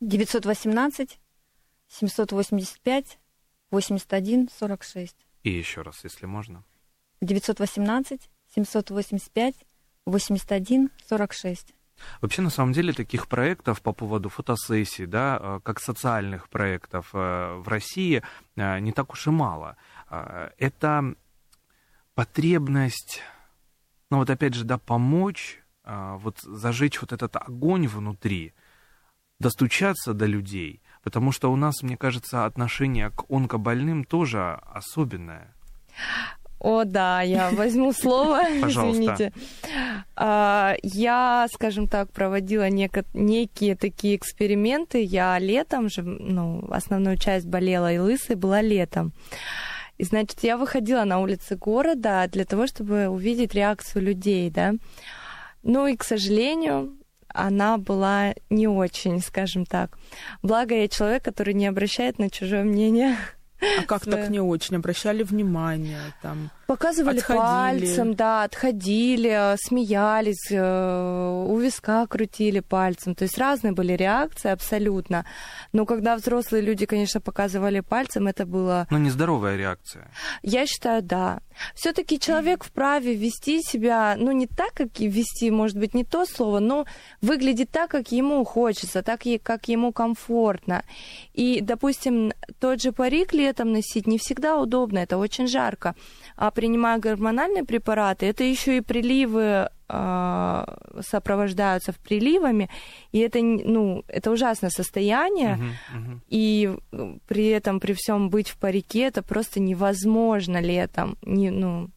918 0.00 1.20
785 1.88 3.18
81 3.70 4.48
46. 4.48 5.16
и 5.42 5.50
еще 5.50 5.82
раз, 5.82 6.02
если 6.02 6.24
можно. 6.24 6.64
918 7.20 8.30
785 8.54 9.54
81 10.06 10.90
46. 11.06 11.74
Вообще, 12.20 12.42
на 12.42 12.50
самом 12.50 12.72
деле, 12.72 12.92
таких 12.92 13.28
проектов 13.28 13.82
по 13.82 13.92
поводу 13.92 14.28
фотосессий, 14.28 15.06
да, 15.06 15.38
э, 15.40 15.60
как 15.62 15.80
социальных 15.80 16.48
проектов 16.48 17.10
э, 17.12 17.54
в 17.54 17.68
России 17.68 18.22
э, 18.56 18.78
не 18.80 18.92
так 18.92 19.12
уж 19.12 19.26
и 19.26 19.30
мало. 19.30 19.76
Это 20.58 21.14
потребность, 22.14 23.22
ну 24.10 24.18
вот 24.18 24.28
опять 24.28 24.54
же, 24.54 24.64
да, 24.64 24.76
помочь, 24.76 25.62
вот 25.84 26.40
зажечь 26.40 27.00
вот 27.00 27.12
этот 27.12 27.36
огонь 27.36 27.86
внутри, 27.86 28.52
достучаться 29.38 30.12
до 30.12 30.26
людей, 30.26 30.82
потому 31.04 31.30
что 31.30 31.52
у 31.52 31.54
нас, 31.54 31.82
мне 31.82 31.96
кажется, 31.96 32.44
отношение 32.44 33.10
к 33.10 33.30
онкобольным 33.30 34.02
тоже 34.02 34.54
особенное. 34.64 35.54
О, 36.60 36.84
да, 36.84 37.22
я 37.22 37.50
возьму 37.50 37.92
слово, 37.92 38.42
извините. 38.68 39.32
А, 40.14 40.74
Я, 40.82 41.46
скажем 41.52 41.88
так, 41.88 42.12
проводила 42.12 42.68
некие 42.68 43.76
такие 43.76 44.16
эксперименты. 44.16 45.02
Я 45.02 45.38
летом 45.38 45.88
же, 45.88 46.02
ну, 46.02 46.68
основную 46.70 47.16
часть 47.16 47.46
болела 47.46 47.90
и 47.90 47.98
лысой 47.98 48.36
была 48.36 48.60
летом. 48.60 49.12
И, 49.96 50.04
значит, 50.04 50.38
я 50.42 50.56
выходила 50.56 51.04
на 51.04 51.20
улицы 51.20 51.56
города 51.56 52.26
для 52.30 52.44
того, 52.44 52.66
чтобы 52.66 53.08
увидеть 53.08 53.54
реакцию 53.54 54.02
людей, 54.02 54.50
да. 54.50 54.74
Ну 55.62 55.86
и, 55.86 55.96
к 55.96 56.04
сожалению, 56.04 56.96
она 57.28 57.78
была 57.78 58.34
не 58.50 58.68
очень, 58.68 59.20
скажем 59.20 59.64
так. 59.64 59.98
Благо, 60.42 60.74
я 60.74 60.88
человек, 60.88 61.22
который 61.22 61.54
не 61.54 61.66
обращает 61.66 62.18
на 62.18 62.28
чужое 62.28 62.64
мнение. 62.64 63.16
А 63.60 63.84
как 63.84 64.04
так 64.04 64.30
не 64.30 64.40
очень? 64.40 64.76
Обращали 64.76 65.22
внимание 65.22 66.00
там? 66.22 66.50
Показывали 66.70 67.18
Отходили. 67.18 67.42
пальцем, 67.42 68.14
да, 68.14 68.44
отходили, 68.44 69.56
смеялись, 69.56 70.52
э, 70.52 71.44
у 71.48 71.58
виска 71.58 72.06
крутили 72.06 72.60
пальцем. 72.60 73.16
То 73.16 73.24
есть 73.24 73.36
разные 73.38 73.72
были 73.72 73.94
реакции 73.94 74.50
абсолютно. 74.52 75.24
Но 75.72 75.84
когда 75.84 76.14
взрослые 76.14 76.62
люди, 76.62 76.86
конечно, 76.86 77.20
показывали 77.20 77.80
пальцем, 77.80 78.28
это 78.28 78.46
было, 78.46 78.86
Но 78.88 78.98
нездоровая 78.98 79.56
реакция. 79.56 80.08
я 80.42 80.64
считаю, 80.66 81.02
да. 81.02 81.40
Все-таки 81.74 82.20
человек 82.20 82.62
вправе 82.62 83.14
вести 83.16 83.62
себя, 83.62 84.14
ну, 84.16 84.30
не 84.30 84.46
так, 84.46 84.72
как 84.72 85.00
вести, 85.00 85.50
может 85.50 85.76
быть, 85.76 85.92
не 85.92 86.04
то 86.04 86.24
слово, 86.24 86.60
но 86.60 86.86
выглядит 87.20 87.70
так, 87.70 87.90
как 87.90 88.12
ему 88.12 88.44
хочется, 88.44 89.02
так, 89.02 89.26
и- 89.26 89.38
как 89.38 89.66
ему 89.68 89.92
комфортно. 89.92 90.84
И, 91.34 91.60
допустим, 91.60 92.32
тот 92.60 92.80
же 92.80 92.92
парик 92.92 93.32
летом 93.32 93.72
носить 93.72 94.06
не 94.06 94.18
всегда 94.18 94.56
удобно, 94.56 95.00
это 95.00 95.18
очень 95.18 95.48
жарко. 95.48 95.96
А 96.40 96.50
принимая 96.50 96.98
гормональные 96.98 97.64
препараты, 97.64 98.24
это 98.24 98.44
еще 98.44 98.78
и 98.78 98.80
приливы 98.80 99.68
а, 99.88 100.78
сопровождаются 101.06 101.92
приливами, 101.92 102.70
и 103.12 103.18
это, 103.18 103.40
ну, 103.42 104.04
это 104.08 104.30
ужасное 104.30 104.70
состояние, 104.70 105.56
Мгм, 105.56 105.74
мгм. 105.92 106.22
и 106.28 106.78
э, 106.92 107.16
при 107.26 107.48
этом, 107.48 107.78
при 107.78 107.92
всем 107.92 108.30
быть 108.30 108.48
в 108.48 108.56
парике, 108.56 109.00
это 109.02 109.22
просто 109.22 109.60
невозможно 109.60 110.62
летом. 110.62 111.18
Не, 111.20 111.50
ну, 111.50 111.90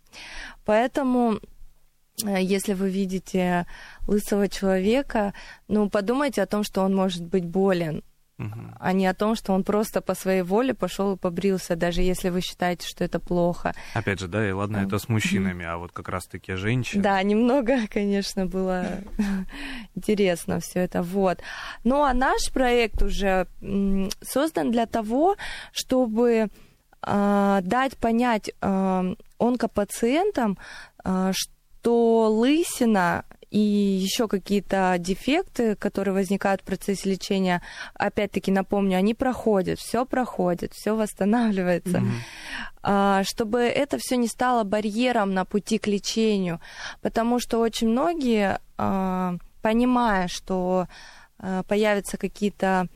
поэтому 0.66 1.40
э, 2.26 2.42
если 2.42 2.74
вы 2.74 2.90
видите 2.90 3.66
лысого 4.08 4.50
человека, 4.50 5.34
ну, 5.70 5.90
подумайте 5.90 6.42
о 6.42 6.48
том, 6.48 6.64
что 6.64 6.82
он 6.82 6.94
может 6.94 7.24
быть 7.24 7.46
болен 7.46 8.04
а 8.38 8.94
не 8.94 9.06
о 9.06 9.14
том, 9.14 9.36
что 9.36 9.54
он 9.54 9.64
просто 9.64 10.02
по 10.02 10.16
своей 10.16 10.42
воле 10.42 10.74
пошел 10.74 11.14
и 11.14 11.18
побрился, 11.18 11.76
даже 11.76 12.02
если 12.02 12.30
вы 12.30 12.42
считаете, 12.42 12.88
что 12.88 13.04
это 13.04 13.20
плохо. 13.20 13.74
Опять 13.94 14.20
же, 14.20 14.28
да, 14.28 14.48
и 14.48 14.52
ладно, 14.52 14.78
это 14.78 14.98
с 14.98 15.08
мужчинами, 15.08 15.66
а 15.66 15.78
вот 15.78 15.92
как 15.92 16.10
раз-таки 16.10 16.56
женщины. 16.56 17.04
Да, 17.04 17.22
немного, 17.22 17.88
конечно, 17.94 18.46
было 18.46 18.86
интересно 19.96 20.60
все 20.60 20.80
это. 20.80 21.04
Вот. 21.04 21.40
Ну 21.84 22.04
а 22.04 22.14
наш 22.14 22.52
проект 22.52 23.02
уже 23.04 23.48
создан 24.22 24.72
для 24.72 24.88
того, 24.88 25.36
чтобы 25.72 26.50
э, 27.06 27.60
дать 27.62 27.98
понять 27.98 28.50
э, 28.50 29.16
онкопациентам, 29.40 30.58
э, 31.04 31.32
что 31.34 32.30
лысина 32.32 33.26
и 33.54 33.60
еще 33.60 34.28
какие-то 34.28 34.96
дефекты, 34.98 35.76
которые 35.76 36.16
возникают 36.16 36.62
в 36.62 36.64
процессе 36.64 37.08
лечения, 37.08 37.62
опять-таки 37.94 38.52
напомню, 38.52 38.98
они 38.98 39.14
проходят, 39.14 39.78
все 39.78 40.08
проходит, 40.08 40.74
все 40.74 40.96
восстанавливается. 40.96 42.02
Mm-hmm. 42.84 43.24
Чтобы 43.26 43.60
это 43.60 44.00
все 44.00 44.18
не 44.18 44.28
стало 44.28 44.64
барьером 44.64 45.36
на 45.36 45.46
пути 45.46 45.78
к 45.78 45.86
лечению, 45.86 46.60
потому 47.02 47.40
что 47.40 47.60
очень 47.60 47.90
многие, 47.90 48.60
а, 48.80 49.36
понимая, 49.62 50.28
что 50.28 50.88
а, 51.38 51.62
появятся 51.64 52.18
какие-то 52.18 52.88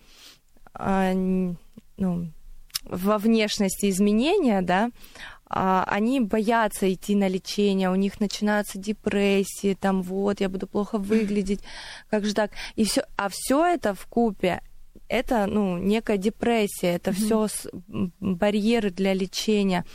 ну, 0.79 2.31
во 2.83 3.17
внешности 3.17 3.89
изменения, 3.89 4.61
да, 4.61 4.89
они 5.49 6.19
боятся 6.19 6.91
идти 6.91 7.15
на 7.15 7.27
лечение, 7.27 7.89
у 7.89 7.95
них 7.95 8.19
начинаются 8.19 8.77
депрессии, 8.77 9.77
там 9.79 10.01
вот, 10.01 10.41
я 10.41 10.49
буду 10.49 10.67
плохо 10.67 10.97
выглядеть, 10.97 11.61
как 12.09 12.25
же 12.25 12.33
так. 12.33 12.51
И 12.75 12.83
все, 12.83 13.03
а 13.15 13.29
все 13.29 13.65
это 13.65 13.93
в 13.93 14.05
купе 14.07 14.61
это 15.09 15.45
ну, 15.47 15.77
некая 15.77 16.17
депрессия, 16.17 16.95
это 16.95 17.11
mm-hmm. 17.11 17.47
все 17.47 17.69
барьеры 18.19 18.91
для 18.91 19.13
лечения 19.13 19.85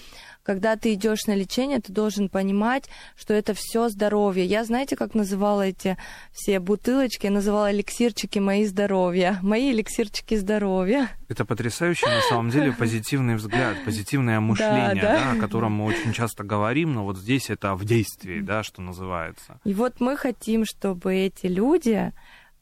когда 0.42 0.76
ты 0.76 0.94
идешь 0.94 1.26
на 1.26 1.34
лечение, 1.34 1.80
ты 1.80 1.92
должен 1.92 2.28
понимать, 2.28 2.88
что 3.16 3.34
это 3.34 3.54
все 3.54 3.88
здоровье. 3.88 4.44
Я, 4.44 4.64
знаете, 4.64 4.96
как 4.96 5.14
называла 5.14 5.62
эти 5.62 5.96
все 6.32 6.58
бутылочки? 6.58 7.26
Я 7.26 7.32
называла 7.32 7.72
эликсирчики 7.72 8.38
мои 8.38 8.64
здоровья. 8.64 9.38
Мои 9.42 9.72
эликсирчики 9.72 10.36
здоровья. 10.36 11.10
Это 11.28 11.44
потрясающий, 11.44 12.06
на 12.06 12.20
самом 12.22 12.50
деле, 12.50 12.72
позитивный 12.78 13.36
взгляд, 13.36 13.76
позитивное 13.84 14.40
мышление, 14.40 14.94
да, 14.94 15.00
да. 15.00 15.24
Да, 15.24 15.32
о 15.32 15.36
котором 15.36 15.72
мы 15.72 15.84
очень 15.84 16.12
часто 16.12 16.44
говорим, 16.44 16.92
но 16.94 17.04
вот 17.04 17.18
здесь 17.18 17.50
это 17.50 17.74
в 17.74 17.84
действии, 17.84 18.40
да, 18.40 18.62
что 18.62 18.82
называется. 18.82 19.60
И 19.64 19.74
вот 19.74 20.00
мы 20.00 20.16
хотим, 20.16 20.64
чтобы 20.64 21.14
эти 21.14 21.46
люди 21.46 22.12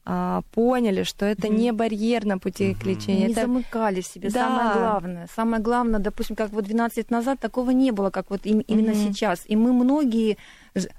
а, 0.03 0.41
поняли, 0.51 1.03
что 1.03 1.25
это 1.25 1.47
mm-hmm. 1.47 1.55
не 1.55 1.71
барьер 1.71 2.25
на 2.25 2.37
пути 2.39 2.71
mm-hmm. 2.71 2.81
к 2.81 2.85
лечению. 2.85 3.27
Не 3.27 3.33
это... 3.33 3.41
замыкали 3.41 4.01
себе. 4.01 4.29
Да. 4.29 4.47
Самое 4.47 4.73
главное. 4.73 5.27
Самое 5.35 5.61
главное, 5.61 5.99
допустим, 5.99 6.35
как 6.35 6.51
вот 6.51 6.65
12 6.65 6.97
лет 6.97 7.11
назад 7.11 7.39
такого 7.39 7.71
не 7.71 7.91
было, 7.91 8.09
как 8.09 8.29
вот 8.29 8.45
им, 8.45 8.59
именно 8.61 8.91
mm-hmm. 8.91 9.13
сейчас. 9.13 9.43
И 9.45 9.55
мы 9.55 9.73
многие 9.73 10.37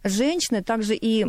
женщины, 0.04 0.62
также 0.62 0.94
и 0.94 1.26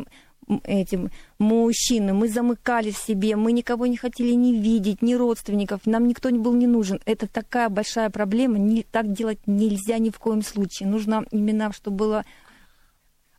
этим 0.63 1.09
мужчины, 1.39 2.13
мы 2.13 2.27
замыкали 2.27 2.91
себе, 2.91 3.35
мы 3.35 3.51
никого 3.51 3.85
не 3.85 3.97
хотели 3.97 4.33
не 4.33 4.59
видеть, 4.59 5.01
ни 5.01 5.13
родственников, 5.13 5.81
нам 5.85 6.07
никто 6.07 6.29
не 6.29 6.39
был 6.39 6.53
не 6.53 6.67
нужен. 6.67 6.99
Это 7.05 7.27
такая 7.27 7.69
большая 7.69 8.09
проблема, 8.09 8.57
не, 8.57 8.83
так 8.83 9.11
делать 9.11 9.39
нельзя 9.45 9.97
ни 9.97 10.09
в 10.09 10.19
коем 10.19 10.41
случае. 10.41 10.89
Нужно 10.89 11.25
именно, 11.31 11.71
чтобы 11.71 11.97
было 11.97 12.25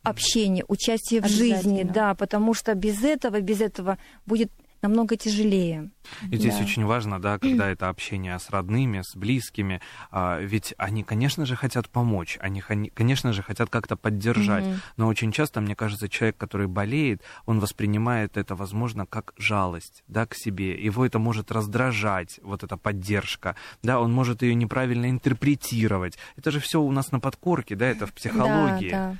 общение, 0.05 0.63
участие 0.67 1.21
в 1.21 1.27
жизни, 1.27 1.83
да, 1.83 2.15
потому 2.15 2.53
что 2.53 2.73
без 2.75 3.03
этого, 3.03 3.41
без 3.41 3.61
этого 3.61 3.97
будет 4.25 4.51
намного 4.87 5.17
тяжелее. 5.17 5.89
И 6.29 6.37
здесь 6.37 6.55
да. 6.55 6.63
очень 6.63 6.85
важно, 6.85 7.19
да, 7.19 7.39
когда 7.39 7.67
это 7.69 7.89
общение 7.89 8.37
с 8.37 8.49
родными, 8.49 9.01
с 9.01 9.15
близкими, 9.15 9.81
а, 10.11 10.39
ведь 10.39 10.75
они, 10.77 11.03
конечно 11.03 11.45
же, 11.45 11.55
хотят 11.55 11.89
помочь, 11.89 12.37
они, 12.39 12.61
конечно 12.61 13.33
же, 13.33 13.41
хотят 13.41 13.69
как-то 13.69 13.95
поддержать, 13.95 14.63
mm-hmm. 14.63 14.79
но 14.97 15.07
очень 15.07 15.31
часто, 15.31 15.61
мне 15.61 15.75
кажется, 15.75 16.07
человек, 16.07 16.37
который 16.37 16.67
болеет, 16.67 17.21
он 17.45 17.59
воспринимает 17.59 18.37
это, 18.37 18.55
возможно, 18.55 19.05
как 19.05 19.33
жалость, 19.37 20.03
да, 20.07 20.25
к 20.27 20.35
себе, 20.35 20.79
его 20.79 21.05
это 21.05 21.17
может 21.17 21.51
раздражать, 21.51 22.39
вот 22.43 22.63
эта 22.63 22.77
поддержка, 22.77 23.55
да, 23.81 23.99
он 23.99 24.13
может 24.13 24.43
ее 24.43 24.53
неправильно 24.53 25.09
интерпретировать, 25.09 26.17
это 26.35 26.51
же 26.51 26.59
все 26.59 26.79
у 26.79 26.91
нас 26.91 27.11
на 27.11 27.19
подкорке, 27.19 27.75
да, 27.75 27.87
это 27.87 28.05
в 28.05 28.13
психологии. 28.13 28.91
Да, 28.91 29.11
да. 29.11 29.17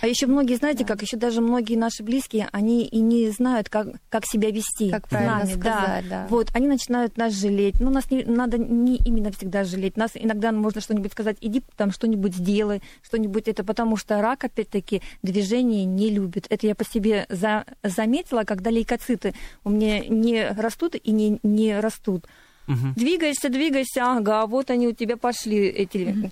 А 0.00 0.06
еще 0.06 0.26
многие, 0.26 0.56
знаете, 0.56 0.84
да. 0.84 0.92
как 0.92 1.02
еще 1.02 1.16
даже 1.16 1.40
многие 1.40 1.76
наши 1.76 2.02
близкие, 2.02 2.48
они 2.52 2.84
и 2.84 3.00
не 3.00 3.30
знают, 3.30 3.68
как, 3.68 3.88
как 4.10 4.26
себя 4.26 4.50
вести. 4.50 4.90
Как 4.90 5.08
правильно 5.08 5.38
нами. 5.38 5.50
сказать, 5.50 6.08
да. 6.08 6.22
да. 6.22 6.26
Вот, 6.28 6.50
они 6.54 6.68
начинают 6.68 7.16
нас 7.16 7.32
жалеть. 7.32 7.80
Ну, 7.80 7.90
нас 7.90 8.10
не, 8.10 8.24
надо 8.24 8.58
не 8.58 8.96
именно 8.96 9.32
всегда 9.32 9.64
жалеть. 9.64 9.96
Нас 9.96 10.12
иногда 10.14 10.52
можно 10.52 10.80
что-нибудь 10.80 11.12
сказать, 11.12 11.38
иди 11.40 11.62
там 11.76 11.92
что-нибудь 11.92 12.34
сделай, 12.34 12.82
что-нибудь 13.02 13.48
это, 13.48 13.64
потому 13.64 13.96
что 13.96 14.20
рак, 14.20 14.44
опять-таки, 14.44 15.02
движение 15.22 15.84
не 15.86 16.10
любит. 16.10 16.46
Это 16.50 16.66
я 16.66 16.74
по 16.74 16.84
себе 16.84 17.24
за, 17.30 17.64
заметила, 17.82 18.44
когда 18.44 18.70
лейкоциты 18.70 19.34
у 19.64 19.70
меня 19.70 20.00
не 20.00 20.46
растут 20.48 20.94
и 20.94 21.10
не, 21.10 21.40
не 21.42 21.80
растут. 21.80 22.26
Угу. 22.66 22.94
Двигайся, 22.96 23.48
двигайся, 23.48 24.04
ага, 24.04 24.46
вот 24.46 24.70
они 24.70 24.88
у 24.88 24.92
тебя 24.92 25.16
пошли, 25.16 25.68
эти... 25.68 26.12
Угу 26.12 26.30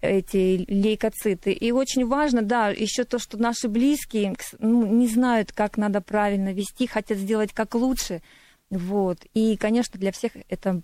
эти 0.00 0.64
лейкоциты. 0.68 1.52
И 1.52 1.70
очень 1.72 2.06
важно, 2.06 2.42
да, 2.42 2.68
еще 2.70 3.04
то, 3.04 3.18
что 3.18 3.36
наши 3.36 3.68
близкие 3.68 4.34
ну, 4.58 4.86
не 4.86 5.06
знают, 5.06 5.52
как 5.52 5.76
надо 5.76 6.00
правильно 6.00 6.52
вести, 6.52 6.86
хотят 6.86 7.18
сделать 7.18 7.52
как 7.52 7.74
лучше. 7.74 8.22
Вот. 8.70 9.18
И, 9.34 9.56
конечно, 9.56 9.98
для 9.98 10.12
всех 10.12 10.32
это 10.48 10.82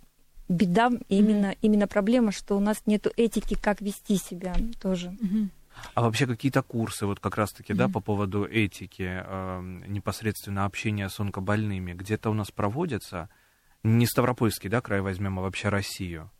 беда, 0.49 0.91
именно, 1.09 1.47
mm-hmm. 1.47 1.59
именно 1.63 1.87
проблема, 1.87 2.33
что 2.33 2.57
у 2.57 2.61
нас 2.61 2.83
нет 2.87 3.07
этики, 3.17 3.55
как 3.55 3.81
вести 3.81 4.17
себя 4.17 4.55
тоже. 4.81 5.17
Mm-hmm. 5.23 5.49
А 5.95 6.03
вообще 6.03 6.27
какие-то 6.27 6.63
курсы, 6.63 7.07
вот 7.07 7.21
как 7.21 7.37
раз-таки, 7.37 7.73
mm-hmm. 7.73 7.77
да, 7.77 7.89
по 7.89 8.01
поводу 8.01 8.45
этики, 8.45 9.23
э, 9.25 9.81
непосредственно 9.87 10.65
общения 10.65 11.09
с 11.09 11.21
онкобольными, 11.21 11.93
где-то 11.93 12.31
у 12.31 12.35
нас 12.35 12.51
проводятся? 12.51 13.29
Не 13.83 14.07
Ставропольский, 14.07 14.69
да, 14.69 14.81
край 14.81 15.01
возьмем, 15.01 15.39
а 15.39 15.43
вообще 15.43 15.69
Россию? 15.69 16.31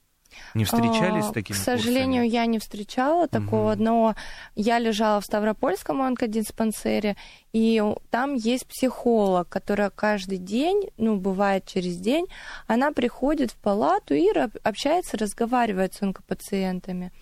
Не 0.55 0.65
встречались 0.65 1.25
с 1.25 1.31
а, 1.31 1.33
такими 1.33 1.57
К 1.57 1.61
сожалению, 1.61 2.23
курсами? 2.23 2.41
я 2.41 2.47
не 2.47 2.59
встречала 2.59 3.29
такого, 3.29 3.73
угу. 3.73 3.83
но 3.83 4.15
я 4.55 4.79
лежала 4.79 5.21
в 5.21 5.25
Ставропольском 5.25 6.03
онкодиспансере, 6.03 7.17
и 7.53 7.83
там 8.11 8.35
есть 8.35 8.67
психолог, 8.67 9.49
которая 9.49 9.91
каждый 9.91 10.39
день, 10.39 10.91
ну, 10.97 11.17
бывает 11.17 11.65
через 11.67 11.97
день, 11.97 12.27
она 12.67 12.93
приходит 12.93 13.51
в 13.51 13.57
палату 13.57 14.15
и 14.15 14.29
общается, 14.63 15.17
разговаривает 15.17 15.95
с 15.95 16.03
онкопациентами. 16.03 17.13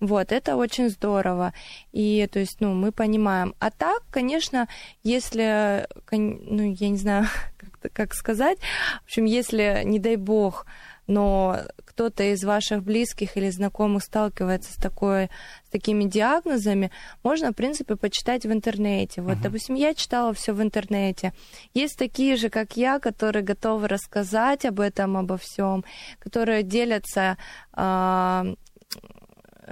Вот, 0.00 0.30
это 0.30 0.56
очень 0.56 0.90
здорово. 0.90 1.54
И, 1.92 2.28
то 2.30 2.38
есть, 2.38 2.60
ну, 2.60 2.74
мы 2.74 2.92
понимаем. 2.92 3.54
А 3.60 3.70
так, 3.70 4.02
конечно, 4.10 4.68
если, 5.02 5.86
ну, 6.10 6.74
я 6.74 6.88
не 6.90 6.98
знаю, 6.98 7.26
как, 7.56 7.92
как 7.92 8.14
сказать, 8.14 8.58
в 9.02 9.04
общем, 9.04 9.24
если, 9.24 9.82
не 9.84 9.98
дай 9.98 10.16
бог, 10.16 10.66
но 11.06 11.60
кто-то 11.84 12.24
из 12.24 12.44
ваших 12.44 12.82
близких 12.82 13.36
или 13.36 13.48
знакомых 13.50 14.02
сталкивается 14.02 14.72
с, 14.72 14.76
такой, 14.76 15.30
с 15.66 15.70
такими 15.70 16.04
диагнозами, 16.04 16.90
можно, 17.22 17.52
в 17.52 17.54
принципе, 17.54 17.96
почитать 17.96 18.44
в 18.44 18.52
интернете. 18.52 19.22
Вот, 19.22 19.38
uh-huh. 19.38 19.42
допустим, 19.42 19.76
я 19.76 19.94
читала 19.94 20.34
все 20.34 20.52
в 20.52 20.62
интернете. 20.62 21.32
Есть 21.74 21.98
такие 21.98 22.36
же, 22.36 22.50
как 22.50 22.76
я, 22.76 22.98
которые 22.98 23.42
готовы 23.42 23.88
рассказать 23.88 24.64
об 24.64 24.80
этом, 24.80 25.16
обо 25.16 25.36
всем, 25.36 25.84
которые 26.18 26.62
делятся 26.62 27.38
э, 27.74 28.54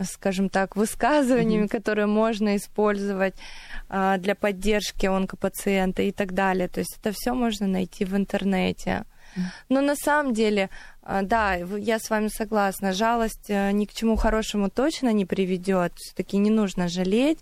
скажем 0.02 0.48
так, 0.48 0.76
высказываниями, 0.76 1.66
mm-hmm. 1.66 1.68
которые 1.68 2.06
можно 2.06 2.56
использовать 2.56 3.34
а, 3.88 4.18
для 4.18 4.34
поддержки 4.34 5.06
онкопациента 5.06 6.02
и 6.02 6.10
так 6.10 6.32
далее. 6.32 6.68
То 6.68 6.80
есть 6.80 6.96
это 6.98 7.12
все 7.12 7.32
можно 7.32 7.66
найти 7.66 8.04
в 8.04 8.16
интернете. 8.16 9.04
Но 9.68 9.80
на 9.80 9.96
самом 9.96 10.32
деле, 10.32 10.70
да, 11.06 11.54
я 11.54 11.98
с 11.98 12.08
вами 12.08 12.28
согласна, 12.28 12.92
жалость 12.92 13.48
э, 13.48 13.72
ни 13.72 13.84
к 13.84 13.92
чему 13.92 14.16
хорошему 14.16 14.70
точно 14.70 15.12
не 15.12 15.26
приведет. 15.26 15.92
Все-таки 15.96 16.38
не 16.38 16.50
нужно 16.50 16.88
жалеть, 16.88 17.38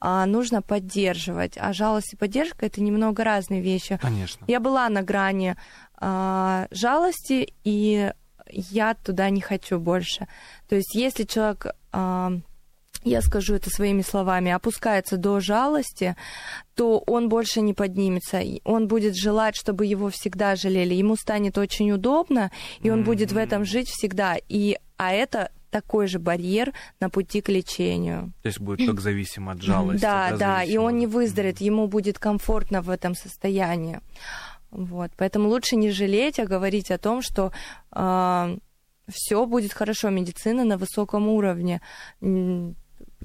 а 0.00 0.24
нужно 0.26 0.62
поддерживать. 0.62 1.58
А 1.58 1.72
жалость 1.72 2.12
и 2.12 2.16
поддержка 2.16 2.66
это 2.66 2.80
немного 2.80 3.24
разные 3.24 3.60
вещи. 3.60 3.98
Конечно. 4.00 4.44
Я 4.46 4.60
была 4.60 4.88
на 4.88 5.02
грани 5.02 5.56
а, 5.96 6.66
жалости, 6.70 7.54
и 7.64 8.12
я 8.52 8.94
туда 8.94 9.30
не 9.30 9.40
хочу 9.40 9.80
больше. 9.80 10.28
То 10.68 10.76
есть, 10.76 10.94
если 10.94 11.24
человек 11.24 11.66
а, 11.92 12.32
я 13.04 13.20
скажу 13.20 13.54
это 13.54 13.70
своими 13.70 14.02
словами, 14.02 14.50
опускается 14.50 15.16
до 15.16 15.40
жалости, 15.40 16.16
то 16.74 16.98
он 16.98 17.28
больше 17.28 17.60
не 17.60 17.74
поднимется. 17.74 18.42
Он 18.64 18.88
будет 18.88 19.16
желать, 19.16 19.56
чтобы 19.56 19.86
его 19.86 20.08
всегда 20.10 20.56
жалели. 20.56 20.94
Ему 20.94 21.16
станет 21.16 21.58
очень 21.58 21.90
удобно, 21.90 22.50
и 22.80 22.90
он 22.90 23.00
mm-hmm. 23.00 23.04
будет 23.04 23.32
в 23.32 23.36
этом 23.36 23.64
жить 23.64 23.88
всегда. 23.88 24.36
И, 24.48 24.78
а 24.96 25.12
это 25.12 25.50
такой 25.70 26.06
же 26.06 26.18
барьер 26.18 26.72
на 27.00 27.10
пути 27.10 27.40
к 27.40 27.48
лечению. 27.48 28.32
То 28.42 28.48
есть 28.48 28.60
будет 28.60 28.86
как 28.86 29.00
зависим 29.00 29.48
от 29.48 29.62
жалости. 29.62 30.02
Да, 30.02 30.36
да, 30.36 30.62
и 30.62 30.76
он 30.76 30.98
не 30.98 31.06
выздоровеет, 31.06 31.60
ему 31.60 31.88
будет 31.88 32.18
комфортно 32.18 32.82
в 32.82 32.90
этом 32.90 33.14
состоянии. 33.14 34.00
Вот, 34.70 35.10
поэтому 35.16 35.48
лучше 35.48 35.76
не 35.76 35.90
жалеть, 35.90 36.38
а 36.38 36.46
говорить 36.46 36.90
о 36.90 36.98
том, 36.98 37.20
что 37.20 37.46
э, 37.46 37.50
а, 37.92 38.56
все 39.08 39.44
будет 39.46 39.72
хорошо, 39.72 40.10
медицина 40.10 40.64
на 40.64 40.78
высоком 40.78 41.28
уровне 41.28 41.80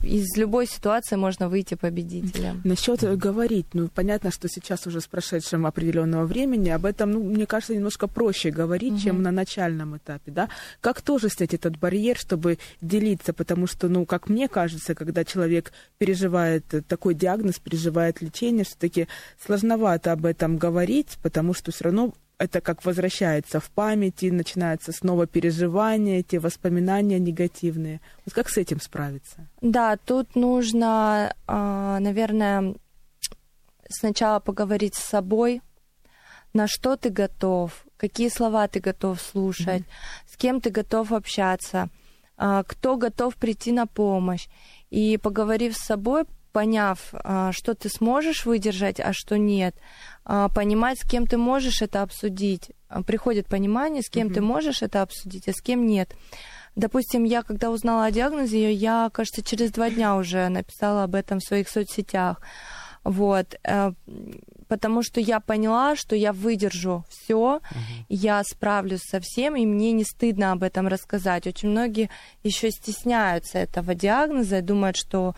из 0.03 0.35
любой 0.37 0.67
ситуации 0.67 1.15
можно 1.15 1.49
выйти 1.49 1.75
победителем. 1.75 2.61
Насчет 2.63 3.01
говорить, 3.17 3.67
ну 3.73 3.87
понятно, 3.87 4.31
что 4.31 4.47
сейчас 4.47 4.87
уже 4.87 5.01
с 5.01 5.07
прошедшим 5.07 5.65
определенного 5.65 6.25
времени 6.25 6.69
об 6.69 6.85
этом, 6.85 7.11
ну, 7.11 7.23
мне 7.23 7.45
кажется, 7.45 7.75
немножко 7.75 8.07
проще 8.07 8.51
говорить, 8.51 8.93
угу. 8.93 9.01
чем 9.01 9.21
на 9.21 9.31
начальном 9.31 9.97
этапе, 9.97 10.31
да. 10.31 10.49
Как 10.81 11.01
тоже 11.01 11.29
снять 11.29 11.53
этот 11.53 11.77
барьер, 11.77 12.17
чтобы 12.17 12.57
делиться, 12.81 13.33
потому 13.33 13.67
что, 13.67 13.87
ну, 13.87 14.05
как 14.05 14.29
мне 14.29 14.47
кажется, 14.47 14.95
когда 14.95 15.23
человек 15.25 15.71
переживает 15.97 16.65
такой 16.87 17.13
диагноз, 17.13 17.59
переживает 17.59 18.21
лечение, 18.21 18.65
все-таки 18.65 19.07
сложновато 19.43 20.11
об 20.11 20.25
этом 20.25 20.57
говорить, 20.57 21.17
потому 21.21 21.53
что 21.53 21.71
все 21.71 21.85
равно 21.85 22.13
это 22.37 22.61
как 22.61 22.85
возвращается 22.85 23.59
в 23.59 23.69
памяти, 23.71 24.27
начинается 24.27 24.91
снова 24.91 25.25
переживания, 25.25 26.19
эти 26.19 26.35
воспоминания 26.35 27.19
негативные. 27.19 27.99
Вот 28.25 28.33
как 28.33 28.49
с 28.49 28.57
этим 28.57 28.79
справиться? 28.79 29.47
Да, 29.61 29.97
тут 29.97 30.35
нужно, 30.35 31.33
а, 31.47 31.99
наверное, 31.99 32.75
сначала 33.89 34.39
поговорить 34.39 34.95
с 34.95 35.03
собой, 35.03 35.61
на 36.53 36.67
что 36.67 36.95
ты 36.95 37.09
готов, 37.09 37.85
какие 37.97 38.29
слова 38.29 38.67
ты 38.67 38.79
готов 38.79 39.19
слушать, 39.21 39.81
mm-hmm. 39.81 40.31
с 40.31 40.37
кем 40.37 40.61
ты 40.61 40.69
готов 40.69 41.11
общаться, 41.11 41.89
а, 42.37 42.63
кто 42.63 42.97
готов 42.97 43.35
прийти 43.35 43.71
на 43.71 43.87
помощь. 43.87 44.47
И 44.89 45.17
поговорив 45.17 45.75
с 45.75 45.85
собой, 45.85 46.25
поняв, 46.51 46.99
а, 47.13 47.51
что 47.51 47.73
ты 47.75 47.89
сможешь 47.89 48.45
выдержать, 48.45 48.99
а 48.99 49.13
что 49.13 49.37
нет, 49.37 49.75
а, 50.25 50.49
понимать, 50.49 50.99
с 50.99 51.07
кем 51.07 51.25
ты 51.25 51.37
можешь 51.37 51.81
это 51.81 52.01
обсудить. 52.01 52.71
А, 52.89 53.03
приходит 53.03 53.47
понимание, 53.47 54.01
с 54.01 54.09
кем 54.09 54.27
mm-hmm. 54.27 54.33
ты 54.33 54.41
можешь 54.41 54.81
это 54.81 55.01
обсудить, 55.01 55.47
а 55.47 55.53
с 55.53 55.61
кем 55.61 55.85
нет. 55.85 56.13
Допустим, 56.75 57.23
я 57.23 57.41
когда 57.41 57.71
узнала 57.71 58.05
о 58.05 58.11
диагнозе, 58.11 58.71
я, 58.71 59.09
кажется, 59.11 59.41
через 59.43 59.71
два 59.71 59.89
дня 59.89 60.15
уже 60.15 60.47
написала 60.49 61.03
об 61.03 61.15
этом 61.15 61.39
в 61.39 61.43
своих 61.43 61.69
соцсетях. 61.69 62.39
Вот, 63.03 63.55
э, 63.63 63.93
потому 64.67 65.01
что 65.01 65.21
я 65.21 65.39
поняла, 65.39 65.95
что 65.95 66.15
я 66.15 66.33
выдержу 66.33 67.05
все, 67.09 67.61
uh-huh. 67.61 68.05
я 68.09 68.43
справлюсь 68.43 69.01
со 69.01 69.19
всем, 69.21 69.55
и 69.55 69.65
мне 69.65 69.93
не 69.93 70.03
стыдно 70.03 70.51
об 70.51 70.61
этом 70.61 70.87
рассказать. 70.87 71.47
Очень 71.47 71.69
многие 71.69 72.09
еще 72.43 72.69
стесняются 72.69 73.59
этого 73.59 73.95
диагноза 73.95 74.57
и 74.57 74.61
думают, 74.61 74.97
что 74.97 75.35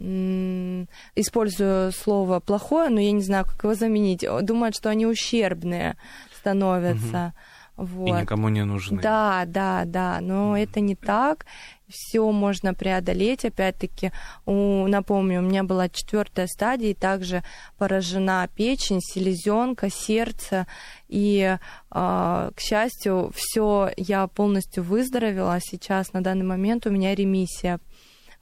использую 0.00 1.92
слово 1.92 2.40
плохое, 2.40 2.88
но 2.88 3.00
я 3.00 3.12
не 3.12 3.22
знаю, 3.22 3.44
как 3.44 3.64
его 3.64 3.74
заменить, 3.74 4.24
думают, 4.42 4.74
что 4.74 4.88
они 4.88 5.06
ущербные 5.06 5.96
становятся. 6.34 7.34
Угу. 7.34 7.42
Вот. 7.80 8.08
И 8.08 8.12
никому 8.12 8.50
не 8.50 8.62
нужны. 8.62 9.00
Да, 9.00 9.44
да, 9.46 9.84
да, 9.86 10.18
но 10.20 10.54
mm. 10.54 10.62
это 10.62 10.80
не 10.80 10.94
так. 10.94 11.46
Все 11.88 12.30
можно 12.30 12.74
преодолеть. 12.74 13.46
Опять-таки, 13.46 14.12
у, 14.44 14.86
напомню, 14.86 15.38
у 15.38 15.42
меня 15.42 15.64
была 15.64 15.88
четвертая 15.88 16.46
стадия, 16.46 16.90
и 16.90 16.94
также 16.94 17.42
поражена 17.78 18.46
печень, 18.54 19.00
селезенка, 19.00 19.88
сердце. 19.88 20.66
И, 21.08 21.40
э, 21.40 21.58
к 21.90 22.60
счастью, 22.60 23.32
все 23.34 23.90
я 23.96 24.26
полностью 24.26 24.84
выздоровела. 24.84 25.58
Сейчас 25.62 26.12
на 26.12 26.20
данный 26.22 26.44
момент 26.44 26.86
у 26.86 26.90
меня 26.90 27.14
ремиссия. 27.14 27.80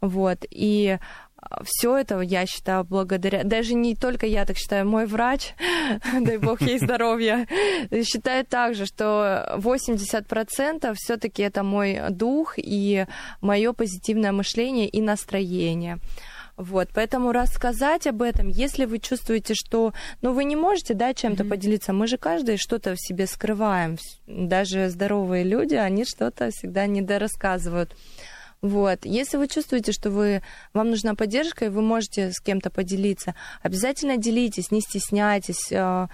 Вот. 0.01 0.45
И 0.51 0.99
все 1.65 1.97
это, 1.97 2.21
я 2.21 2.47
считаю, 2.47 2.85
благодаря... 2.85 3.45
Даже 3.45 3.75
не 3.75 3.95
только 3.95 4.27
я 4.27 4.45
так 4.45 4.57
считаю, 4.57 4.89
мой 4.89 5.07
врач, 5.07 5.55
дай 6.21 6.37
бог 6.39 6.61
ей 6.61 6.79
здоровья, 6.79 7.47
считает 8.05 8.49
также, 8.49 8.87
что 8.87 9.57
80% 9.59 10.95
все 10.97 11.17
таки 11.17 11.43
это 11.43 11.63
мой 11.63 12.01
дух 12.11 12.55
и 12.57 13.07
мое 13.41 13.73
позитивное 13.73 14.33
мышление 14.33 14.89
и 14.89 15.01
настроение. 15.01 15.99
Вот, 16.57 16.89
поэтому 16.93 17.31
рассказать 17.31 18.09
об 18.09 18.21
этом, 18.21 18.49
если 18.49 18.85
вы 18.85 18.99
чувствуете, 18.99 19.55
что, 19.55 19.93
ну, 20.23 20.33
вы 20.33 20.43
не 20.43 20.57
можете, 20.57 20.93
да, 20.95 21.15
чем-то 21.15 21.45
mm-hmm. 21.45 21.49
поделиться, 21.49 21.93
мы 21.93 22.09
же 22.09 22.19
каждый 22.19 22.57
что-то 22.57 22.97
в 22.97 23.01
себе 23.01 23.29
скрываем, 23.29 23.97
даже 24.27 24.89
здоровые 24.89 25.45
люди, 25.45 25.77
они 25.77 26.05
что-то 26.05 26.51
всегда 26.51 26.87
недорассказывают. 26.87 27.91
рассказывают 27.91 28.38
вот. 28.61 29.05
Если 29.05 29.37
вы 29.37 29.49
чувствуете, 29.49 29.93
что 29.93 30.11
вы, 30.11 30.43
вам 30.75 30.91
нужна 30.91 31.15
поддержка, 31.15 31.67
и 31.67 31.69
вы 31.69 31.83
можете 31.83 32.33
с 32.33 32.41
кем-то 32.41 32.71
поделиться, 32.71 33.35
обязательно 33.63 34.17
делитесь, 34.17 34.71
не 34.71 34.81
стесняйтесь. 34.81 35.71
Э, 35.71 36.09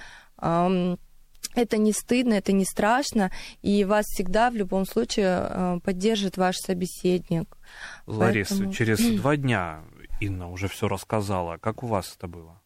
это 1.54 1.76
не 1.76 1.92
стыдно, 1.92 2.34
это 2.34 2.52
не 2.52 2.64
страшно, 2.64 3.30
и 3.62 3.84
вас 3.84 4.06
всегда 4.06 4.50
в 4.50 4.56
любом 4.56 4.86
случае 4.86 5.46
э, 5.48 5.80
поддержит 5.84 6.36
ваш 6.36 6.56
собеседник. 6.56 7.56
Лариса, 8.06 8.54
Поэтому... 8.54 8.72
через 8.72 8.98
два 9.20 9.36
дня 9.36 9.82
Инна 10.20 10.50
уже 10.50 10.68
все 10.68 10.88
рассказала. 10.88 11.58
Как 11.58 11.82
у 11.82 11.86
вас 11.86 12.14
это 12.16 12.28
было? 12.28 12.60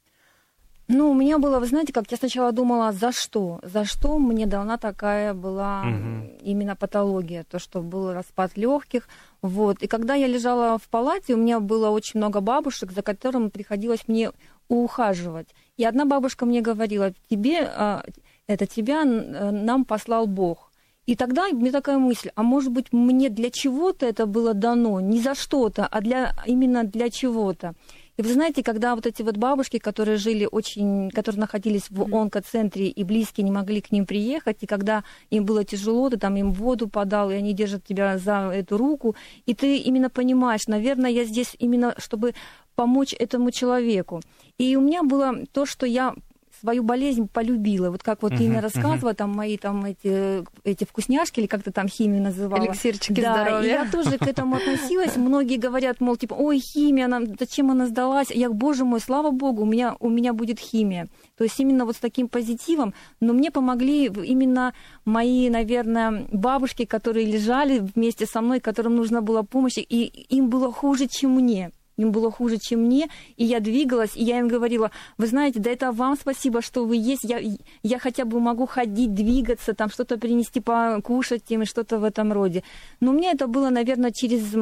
Ну, 0.90 1.10
у 1.10 1.14
меня 1.14 1.38
было, 1.38 1.60
вы 1.60 1.66
знаете, 1.66 1.92
как 1.92 2.10
я 2.10 2.16
сначала 2.16 2.50
думала, 2.50 2.92
за 2.92 3.12
что? 3.12 3.60
За 3.62 3.84
что 3.84 4.18
мне 4.18 4.46
дана 4.46 4.78
такая 4.78 5.34
была 5.34 5.82
угу. 5.82 6.32
именно 6.40 6.76
патология, 6.76 7.44
то, 7.44 7.58
что 7.58 7.82
был 7.82 8.14
распад 8.14 8.56
легких. 8.56 9.06
Вот. 9.42 9.82
И 9.82 9.86
когда 9.86 10.14
я 10.14 10.26
лежала 10.26 10.78
в 10.78 10.88
палате, 10.88 11.34
у 11.34 11.36
меня 11.36 11.60
было 11.60 11.90
очень 11.90 12.18
много 12.18 12.40
бабушек, 12.40 12.92
за 12.92 13.02
которыми 13.02 13.50
приходилось 13.50 14.08
мне 14.08 14.32
ухаживать. 14.68 15.48
И 15.76 15.84
одна 15.84 16.06
бабушка 16.06 16.46
мне 16.46 16.62
говорила, 16.62 17.12
тебе, 17.28 17.60
а, 17.64 18.02
это 18.46 18.66
тебя 18.66 19.04
нам 19.04 19.84
послал 19.84 20.26
Бог. 20.26 20.72
И 21.04 21.16
тогда 21.16 21.48
мне 21.48 21.70
такая 21.70 21.98
мысль, 21.98 22.30
а 22.34 22.42
может 22.42 22.72
быть 22.72 22.92
мне 22.92 23.28
для 23.28 23.50
чего-то 23.50 24.06
это 24.06 24.26
было 24.26 24.54
дано, 24.54 25.00
не 25.00 25.20
за 25.20 25.34
что-то, 25.34 25.86
а 25.86 26.00
для, 26.00 26.34
именно 26.46 26.84
для 26.84 27.10
чего-то. 27.10 27.74
И 28.18 28.22
вы 28.22 28.32
знаете, 28.32 28.64
когда 28.64 28.96
вот 28.96 29.06
эти 29.06 29.22
вот 29.22 29.36
бабушки, 29.36 29.78
которые 29.78 30.16
жили 30.16 30.48
очень, 30.50 31.08
которые 31.10 31.38
находились 31.38 31.88
в 31.88 32.02
онкоцентре 32.12 32.88
и 32.88 33.04
близкие 33.04 33.44
не 33.44 33.52
могли 33.52 33.80
к 33.80 33.92
ним 33.92 34.06
приехать, 34.06 34.58
и 34.62 34.66
когда 34.66 35.04
им 35.30 35.44
было 35.44 35.64
тяжело, 35.64 36.10
ты 36.10 36.16
там 36.16 36.34
им 36.34 36.50
воду 36.50 36.88
подал, 36.88 37.30
и 37.30 37.34
они 37.34 37.52
держат 37.52 37.84
тебя 37.84 38.18
за 38.18 38.50
эту 38.52 38.76
руку, 38.76 39.14
и 39.46 39.54
ты 39.54 39.76
именно 39.76 40.10
понимаешь, 40.10 40.66
наверное, 40.66 41.10
я 41.10 41.24
здесь 41.24 41.54
именно, 41.60 41.94
чтобы 41.98 42.34
помочь 42.74 43.14
этому 43.16 43.52
человеку. 43.52 44.20
И 44.58 44.74
у 44.74 44.80
меня 44.80 45.04
было 45.04 45.46
то, 45.52 45.64
что 45.64 45.86
я 45.86 46.14
свою 46.60 46.82
болезнь 46.82 47.28
полюбила. 47.28 47.90
Вот 47.90 48.02
как 48.02 48.22
вот 48.22 48.32
uh-huh, 48.32 48.60
рассказывала, 48.60 49.12
uh-huh. 49.12 49.16
там 49.16 49.30
мои 49.30 49.56
там 49.56 49.84
эти, 49.84 50.44
эти 50.64 50.84
вкусняшки, 50.84 51.40
или 51.40 51.46
как 51.46 51.62
то 51.62 51.72
там 51.72 51.88
химию 51.88 52.22
называла. 52.22 52.64
Эликсирчики 52.64 53.20
да, 53.20 53.34
здоровья. 53.34 53.66
И 53.66 53.70
я 53.70 53.90
тоже 53.90 54.18
к 54.18 54.26
этому 54.26 54.56
относилась. 54.56 55.16
Многие 55.16 55.56
говорят, 55.56 56.00
мол, 56.00 56.16
типа, 56.16 56.34
ой, 56.34 56.58
химия, 56.58 57.06
она, 57.06 57.20
зачем 57.38 57.70
она 57.70 57.86
сдалась? 57.86 58.30
Я, 58.30 58.50
боже 58.50 58.84
мой, 58.84 59.00
слава 59.00 59.30
богу, 59.30 59.62
у 59.62 59.66
меня, 59.66 59.96
у 60.00 60.08
меня 60.08 60.32
будет 60.32 60.58
химия. 60.58 61.08
То 61.36 61.44
есть 61.44 61.58
именно 61.60 61.84
вот 61.84 61.96
с 61.96 62.00
таким 62.00 62.28
позитивом. 62.28 62.94
Но 63.20 63.32
мне 63.32 63.50
помогли 63.50 64.06
именно 64.06 64.74
мои, 65.04 65.48
наверное, 65.50 66.26
бабушки, 66.32 66.84
которые 66.84 67.26
лежали 67.26 67.78
вместе 67.78 68.26
со 68.26 68.40
мной, 68.40 68.60
которым 68.60 68.96
нужна 68.96 69.20
была 69.20 69.42
помощь, 69.42 69.78
и 69.78 70.04
им 70.28 70.48
было 70.48 70.72
хуже, 70.72 71.06
чем 71.06 71.32
мне 71.32 71.72
им 71.98 72.12
было 72.12 72.30
хуже, 72.30 72.58
чем 72.58 72.80
мне, 72.80 73.08
и 73.36 73.44
я 73.44 73.60
двигалась, 73.60 74.12
и 74.14 74.24
я 74.24 74.38
им 74.38 74.48
говорила, 74.48 74.90
вы 75.18 75.26
знаете, 75.26 75.60
да 75.60 75.70
это 75.70 75.92
вам 75.92 76.16
спасибо, 76.18 76.62
что 76.62 76.84
вы 76.84 76.96
есть, 76.96 77.24
я, 77.24 77.40
я 77.82 77.98
хотя 77.98 78.24
бы 78.24 78.40
могу 78.40 78.66
ходить, 78.66 79.14
двигаться, 79.14 79.74
там 79.74 79.90
что-то 79.90 80.16
принести 80.16 80.60
покушать 80.60 81.42
им 81.48 81.62
и 81.62 81.66
что-то 81.66 81.98
в 81.98 82.04
этом 82.04 82.32
роде. 82.32 82.62
Но 83.00 83.12
мне 83.12 83.32
это 83.32 83.46
было, 83.46 83.68
наверное, 83.70 84.12
через 84.12 84.54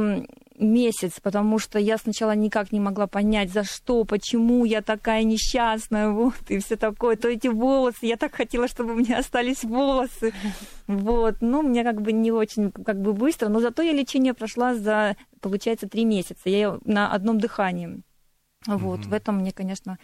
месяц, 0.58 1.20
потому 1.22 1.58
что 1.58 1.78
я 1.78 1.98
сначала 1.98 2.34
никак 2.34 2.72
не 2.72 2.80
могла 2.80 3.06
понять, 3.06 3.52
за 3.52 3.64
что, 3.64 4.04
почему 4.04 4.64
я 4.64 4.82
такая 4.82 5.22
несчастная, 5.24 6.10
вот, 6.10 6.34
и 6.48 6.58
все 6.58 6.76
такое, 6.76 7.16
то 7.16 7.28
эти 7.28 7.48
волосы, 7.48 8.06
я 8.06 8.16
так 8.16 8.34
хотела, 8.34 8.68
чтобы 8.68 8.92
у 8.92 8.96
меня 8.96 9.18
остались 9.18 9.64
волосы, 9.64 10.32
вот, 10.86 11.36
ну, 11.40 11.62
мне 11.62 11.84
как 11.84 12.00
бы 12.00 12.12
не 12.12 12.32
очень, 12.32 12.70
как 12.70 13.00
бы 13.00 13.12
быстро, 13.12 13.48
но 13.48 13.60
зато 13.60 13.82
я 13.82 13.92
лечение 13.92 14.34
прошла 14.34 14.74
за, 14.74 15.16
получается, 15.40 15.88
три 15.88 16.04
месяца, 16.04 16.48
я 16.48 16.78
на 16.84 17.12
одном 17.12 17.38
дыхании, 17.38 18.02
вот, 18.66 19.00
mm-hmm. 19.00 19.08
в 19.08 19.12
этом 19.12 19.36
мне, 19.38 19.52
конечно, 19.52 19.98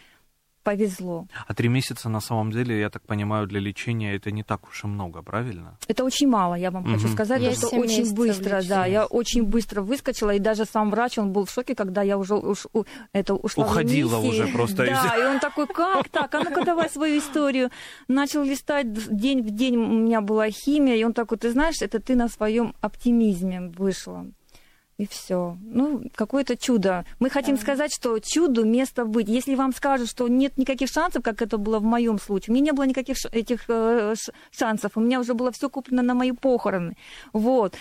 повезло. 0.63 1.27
А 1.47 1.55
три 1.55 1.69
месяца 1.69 2.09
на 2.09 2.21
самом 2.21 2.53
деле, 2.53 2.79
я 2.79 2.91
так 2.91 3.03
понимаю, 3.03 3.47
для 3.47 3.61
лечения 3.61 4.15
это 4.15 4.31
не 4.31 4.43
так 4.43 4.69
уж 4.69 4.85
и 4.85 4.87
много, 4.87 5.23
правильно? 5.23 5.77
Это 5.89 6.05
очень 6.05 6.29
мало, 6.29 6.55
я 6.55 6.71
вам 6.71 6.83
угу. 6.83 6.95
хочу 6.95 7.09
сказать, 7.09 7.43
я 7.43 7.53
что 7.53 7.69
очень 7.69 8.15
быстро, 8.15 8.63
да, 8.69 8.87
я 8.87 9.07
очень 9.07 9.43
быстро 9.43 9.83
выскочила, 9.83 10.35
и 10.35 10.39
даже 10.39 10.65
сам 10.65 10.91
врач, 10.91 11.19
он 11.19 11.33
был 11.33 11.45
в 11.45 11.51
шоке, 11.51 11.75
когда 11.75 12.03
я 12.03 12.19
уже 12.19 12.35
уж, 12.35 12.67
это 13.13 13.35
ушла 13.35 13.65
Уходила 13.65 14.19
в 14.19 14.25
уже 14.25 14.47
просто. 14.49 14.87
Да, 14.87 15.17
и 15.17 15.35
он 15.35 15.41
такой, 15.41 15.67
как 15.67 16.09
так, 16.09 16.35
а 16.35 16.41
ну-ка 16.41 16.65
давай 16.65 16.89
свою 16.91 17.19
историю. 17.19 17.71
Начал 18.09 18.43
листать, 18.43 18.93
день 18.93 19.43
в 19.43 19.51
день 19.51 19.77
у 19.77 19.87
меня 19.87 20.21
была 20.21 20.51
химия, 20.51 20.97
и 20.97 21.05
он 21.05 21.13
такой, 21.13 21.39
ты 21.39 21.51
знаешь, 21.51 21.83
это 21.83 22.01
ты 22.01 22.17
на 22.17 22.29
своем 22.29 22.75
оптимизме 22.81 23.73
вышла. 23.77 24.27
И 24.99 25.07
все. 25.07 25.57
Ну, 25.63 26.03
какое-то 26.15 26.57
чудо. 26.57 27.05
Мы 27.19 27.31
хотим 27.31 27.57
да. 27.57 27.63
сказать, 27.63 27.93
что 27.95 28.19
чуду 28.19 28.65
место 28.65 29.05
быть. 29.05 29.29
Если 29.29 29.55
вам 29.55 29.73
скажут, 29.73 30.09
что 30.09 30.29
нет 30.29 30.59
никаких 30.59 30.89
шансов, 30.89 31.23
как 31.23 31.43
это 31.43 31.59
было 31.59 31.79
в 31.79 31.85
моем 31.85 32.19
случае, 32.19 32.53
у 32.53 32.55
меня 32.55 32.67
не 32.67 32.73
было 32.73 32.85
никаких 32.85 33.17
этих 33.33 33.65
э, 33.69 34.15
шансов, 34.51 34.93
у 34.95 35.01
меня 35.01 35.21
уже 35.21 35.35
было 35.35 35.51
все 35.51 35.69
куплено 35.69 36.03
на 36.03 36.15
мои 36.15 36.33
похороны. 36.33 36.97
Вот. 37.33 37.75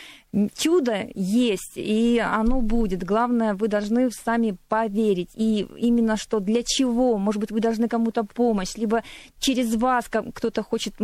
Чудо 0.55 1.07
есть, 1.13 1.73
и 1.75 2.17
оно 2.17 2.61
будет. 2.61 3.03
Главное, 3.03 3.53
вы 3.53 3.67
должны 3.67 4.09
сами 4.11 4.55
поверить. 4.69 5.29
И 5.35 5.67
именно 5.77 6.15
что, 6.15 6.39
для 6.39 6.63
чего, 6.63 7.17
может 7.17 7.41
быть, 7.41 7.51
вы 7.51 7.59
должны 7.59 7.89
кому-то 7.89 8.23
помощь, 8.23 8.75
либо 8.75 9.03
через 9.39 9.75
вас 9.75 10.05
кто-то 10.07 10.63
хочет 10.63 10.95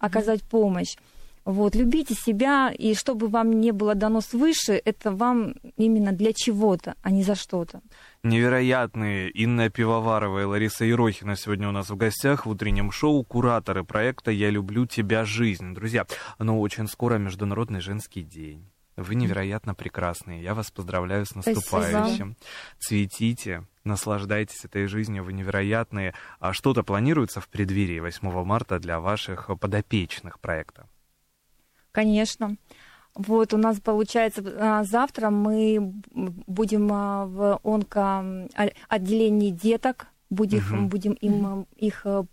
оказать 0.00 0.42
помощь. 0.42 0.96
Вот, 1.44 1.74
любите 1.74 2.14
себя, 2.14 2.72
и 2.72 2.94
чтобы 2.94 3.28
вам 3.28 3.60
не 3.60 3.72
было 3.72 3.94
дано 3.94 4.22
свыше, 4.22 4.80
это 4.82 5.12
вам 5.12 5.54
именно 5.76 6.12
для 6.12 6.32
чего-то, 6.32 6.94
а 7.02 7.10
не 7.10 7.22
за 7.22 7.34
что-то. 7.34 7.82
Невероятные 8.22 9.28
Инна 9.30 9.68
Пивоварова 9.68 10.40
и 10.40 10.44
Лариса 10.44 10.86
Ерохина 10.86 11.36
сегодня 11.36 11.68
у 11.68 11.72
нас 11.72 11.90
в 11.90 11.96
гостях 11.96 12.46
в 12.46 12.50
утреннем 12.50 12.90
шоу, 12.90 13.22
кураторы 13.24 13.84
проекта 13.84 14.30
«Я 14.30 14.48
люблю 14.48 14.86
тебя, 14.86 15.26
жизнь». 15.26 15.74
Друзья, 15.74 16.06
ну 16.38 16.58
очень 16.60 16.88
скоро 16.88 17.18
Международный 17.18 17.80
женский 17.80 18.22
день. 18.22 18.70
Вы 18.96 19.16
невероятно 19.16 19.74
прекрасные. 19.74 20.42
Я 20.42 20.54
вас 20.54 20.70
поздравляю 20.70 21.26
с 21.26 21.34
наступающим. 21.34 22.36
Спасибо. 22.36 22.36
Цветите, 22.78 23.66
наслаждайтесь 23.82 24.64
этой 24.64 24.86
жизнью, 24.86 25.24
вы 25.24 25.32
невероятные. 25.32 26.14
А 26.38 26.52
что-то 26.52 26.84
планируется 26.84 27.40
в 27.40 27.48
преддверии 27.48 27.98
8 27.98 28.44
марта 28.44 28.78
для 28.78 29.00
ваших 29.00 29.50
подопечных 29.60 30.38
проекта? 30.38 30.88
Конечно. 31.94 32.56
Вот 33.14 33.54
у 33.54 33.56
нас 33.56 33.80
получается 33.80 34.42
а, 34.58 34.82
завтра 34.82 35.30
мы 35.30 35.94
будем 36.12 36.90
а, 36.92 37.26
в 37.26 37.60
онко 37.62 38.48
отделении 38.88 39.50
деток 39.50 40.08
будем, 40.30 40.58
угу. 40.58 40.88
будем 40.88 41.12
им 41.12 41.66
их 41.76 42.02
э, 42.04 42.24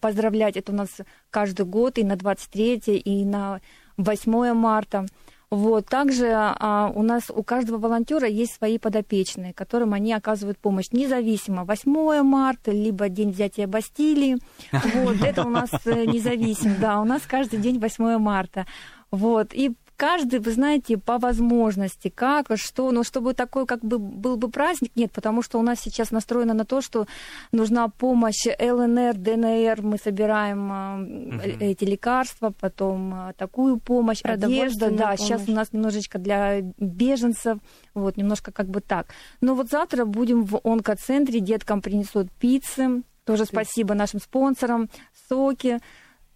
поздравлять. 0.00 0.56
Это 0.56 0.72
у 0.72 0.74
нас 0.74 0.88
каждый 1.30 1.66
год 1.66 1.98
и 1.98 2.04
на 2.04 2.16
23 2.16 2.76
и 2.96 3.24
на 3.26 3.60
8 3.98 4.54
марта. 4.54 5.04
Вот. 5.50 5.86
Также 5.86 6.30
а, 6.32 6.92
у 6.94 7.02
нас 7.02 7.24
у 7.28 7.42
каждого 7.42 7.78
волонтера 7.78 8.28
есть 8.28 8.54
свои 8.54 8.78
подопечные, 8.78 9.52
которым 9.52 9.94
они 9.94 10.12
оказывают 10.12 10.58
помощь 10.58 10.92
независимо. 10.92 11.64
8 11.64 12.22
марта, 12.22 12.70
либо 12.70 13.08
День 13.08 13.32
взятия 13.32 13.66
Бастилии. 13.66 14.38
Вот. 14.94 15.20
Это 15.22 15.44
у 15.44 15.50
нас 15.50 15.70
э, 15.84 16.04
независимо. 16.06 16.76
Да, 16.80 17.00
у 17.00 17.04
нас 17.04 17.22
каждый 17.26 17.58
день 17.58 17.80
8 17.80 18.18
марта. 18.18 18.66
Вот. 19.10 19.52
И 19.52 19.72
каждый, 20.00 20.40
вы 20.40 20.52
знаете, 20.52 20.96
по 20.96 21.18
возможности, 21.18 22.08
как, 22.08 22.46
что, 22.54 22.90
но 22.90 23.02
чтобы 23.02 23.34
такой 23.34 23.66
как 23.66 23.84
бы 23.84 23.98
был 23.98 24.38
бы 24.38 24.50
праздник, 24.50 24.92
нет, 24.94 25.12
потому 25.12 25.42
что 25.42 25.58
у 25.58 25.62
нас 25.62 25.78
сейчас 25.78 26.10
настроено 26.10 26.54
на 26.54 26.64
то, 26.64 26.80
что 26.80 27.06
нужна 27.52 27.88
помощь 27.88 28.46
ЛНР, 28.46 29.14
ДНР, 29.16 29.82
мы 29.82 29.98
собираем 29.98 31.34
угу. 31.36 31.40
эти 31.60 31.84
лекарства, 31.84 32.50
потом 32.58 33.12
а, 33.12 33.32
такую 33.34 33.78
помощь, 33.78 34.22
одежда, 34.22 34.90
да, 34.90 35.04
помощь. 35.04 35.20
сейчас 35.20 35.46
у 35.48 35.52
нас 35.52 35.70
немножечко 35.74 36.18
для 36.18 36.62
беженцев, 36.78 37.58
вот, 37.92 38.16
немножко 38.16 38.52
как 38.52 38.68
бы 38.68 38.80
так. 38.80 39.08
Но 39.42 39.54
вот 39.54 39.68
завтра 39.68 40.06
будем 40.06 40.44
в 40.44 40.60
онкоцентре, 40.64 41.40
деткам 41.40 41.82
принесут 41.82 42.30
пиццы, 42.40 43.02
тоже 43.24 43.44
спасибо 43.44 43.94
нашим 43.94 44.18
спонсорам, 44.18 44.88
соки, 45.28 45.78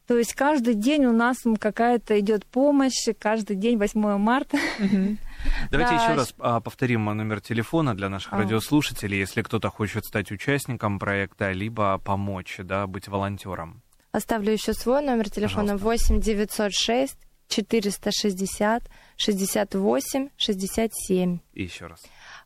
то 0.06 0.18
есть 0.18 0.34
каждый 0.34 0.74
день 0.74 1.06
у 1.06 1.12
нас 1.12 1.38
какая-то 1.58 2.18
идет 2.20 2.44
помощь, 2.44 3.08
каждый 3.18 3.56
день 3.56 3.78
8 3.78 4.18
марта. 4.18 4.58
Давайте 5.70 5.94
еще 5.94 6.14
раз 6.14 6.34
а, 6.38 6.60
повторим 6.60 7.04
номер 7.04 7.40
телефона 7.40 7.94
для 7.94 8.08
наших 8.08 8.32
а. 8.32 8.38
радиослушателей, 8.38 9.18
если 9.18 9.42
кто-то 9.42 9.70
хочет 9.70 10.04
стать 10.04 10.30
участником 10.30 10.98
проекта, 10.98 11.52
либо 11.52 11.98
помочь, 11.98 12.56
да, 12.58 12.86
быть 12.86 13.08
волонтером. 13.08 13.82
Оставлю 14.12 14.52
еще 14.52 14.74
свой 14.74 15.02
номер 15.02 15.30
телефона 15.30 15.76
8 15.76 16.20
906 16.20 17.18
460 17.48 18.82
68 19.16 20.28
67. 20.36 21.38
И 21.52 21.62
еще 21.62 21.86
раз. 21.86 22.02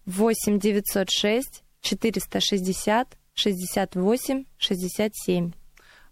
8 0.06 0.58
906 0.58 1.64
460 1.80 3.18
68 3.34 4.44
67. 4.58 5.52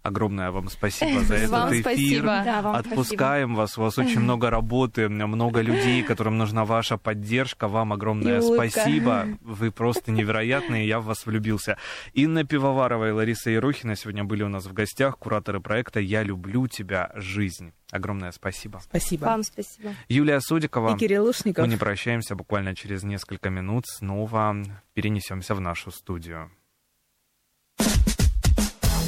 Огромное 0.06 0.52
вам 0.52 0.68
спасибо 0.68 1.20
за 1.20 1.34
этот 1.34 1.72
эфир. 1.72 2.22
Да, 2.22 2.60
Отпускаем 2.74 3.48
спасибо. 3.48 3.58
вас. 3.58 3.78
У 3.78 3.82
вас 3.82 3.98
очень 3.98 4.20
много 4.20 4.50
работы, 4.50 5.08
много 5.08 5.60
людей, 5.60 6.02
которым 6.04 6.38
нужна 6.38 6.64
ваша 6.64 6.96
поддержка. 6.96 7.66
Вам 7.66 7.92
огромное 7.92 8.40
спасибо. 8.40 9.26
Вы 9.40 9.72
просто 9.72 10.12
невероятные. 10.12 10.86
Я 10.86 11.00
в 11.00 11.06
вас 11.06 11.26
влюбился. 11.26 11.76
Инна 12.12 12.44
Пивоварова 12.44 13.08
и 13.08 13.10
Лариса 13.10 13.50
Ерохина 13.50 13.96
сегодня 13.96 14.22
были 14.22 14.44
у 14.44 14.48
нас 14.48 14.66
в 14.66 14.72
гостях, 14.72 15.18
кураторы 15.18 15.60
проекта 15.60 15.98
«Я 15.98 16.22
люблю 16.22 16.68
тебя, 16.68 17.10
жизнь». 17.16 17.72
Огромное 17.90 18.32
спасибо. 18.32 18.80
Спасибо. 18.82 19.24
Вам 19.24 19.42
спасибо. 19.42 19.94
Юлия 20.08 20.40
Судикова. 20.40 20.94
И 20.94 20.98
Кирилл 20.98 21.24
Лушников. 21.24 21.64
Мы 21.64 21.70
не 21.70 21.76
прощаемся. 21.76 22.34
Буквально 22.34 22.74
через 22.74 23.02
несколько 23.02 23.50
минут 23.50 23.86
снова 23.86 24.56
перенесемся 24.94 25.54
в 25.54 25.60
нашу 25.60 25.90
студию. 25.90 26.50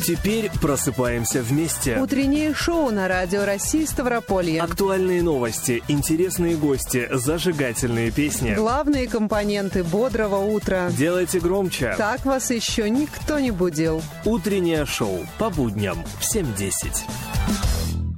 Теперь 0.09 0.51
просыпаемся 0.63 1.43
вместе. 1.43 1.99
Утреннее 1.99 2.55
шоу 2.55 2.91
на 2.91 3.09
Радио 3.09 3.45
России 3.45 3.85
Ставрополье. 3.85 4.63
Актуальные 4.63 5.23
новости, 5.23 5.83
интересные 5.87 6.57
гости, 6.57 7.11
зажигательные 7.13 8.11
песни. 8.11 8.55
Главные 8.55 9.07
компоненты 9.07 9.85
бодрого 9.85 10.37
утра. 10.37 10.89
Делайте 10.93 11.41
громче. 11.41 11.95
Так 11.99 12.25
вас 12.25 12.51
еще 12.51 12.89
никто 12.89 13.39
не 13.39 13.51
будил. 13.51 14.03
Утреннее 14.25 14.87
шоу 14.87 15.27
по 15.37 15.51
будням 15.51 16.03
в 16.21 16.35
7.10. 16.35 17.03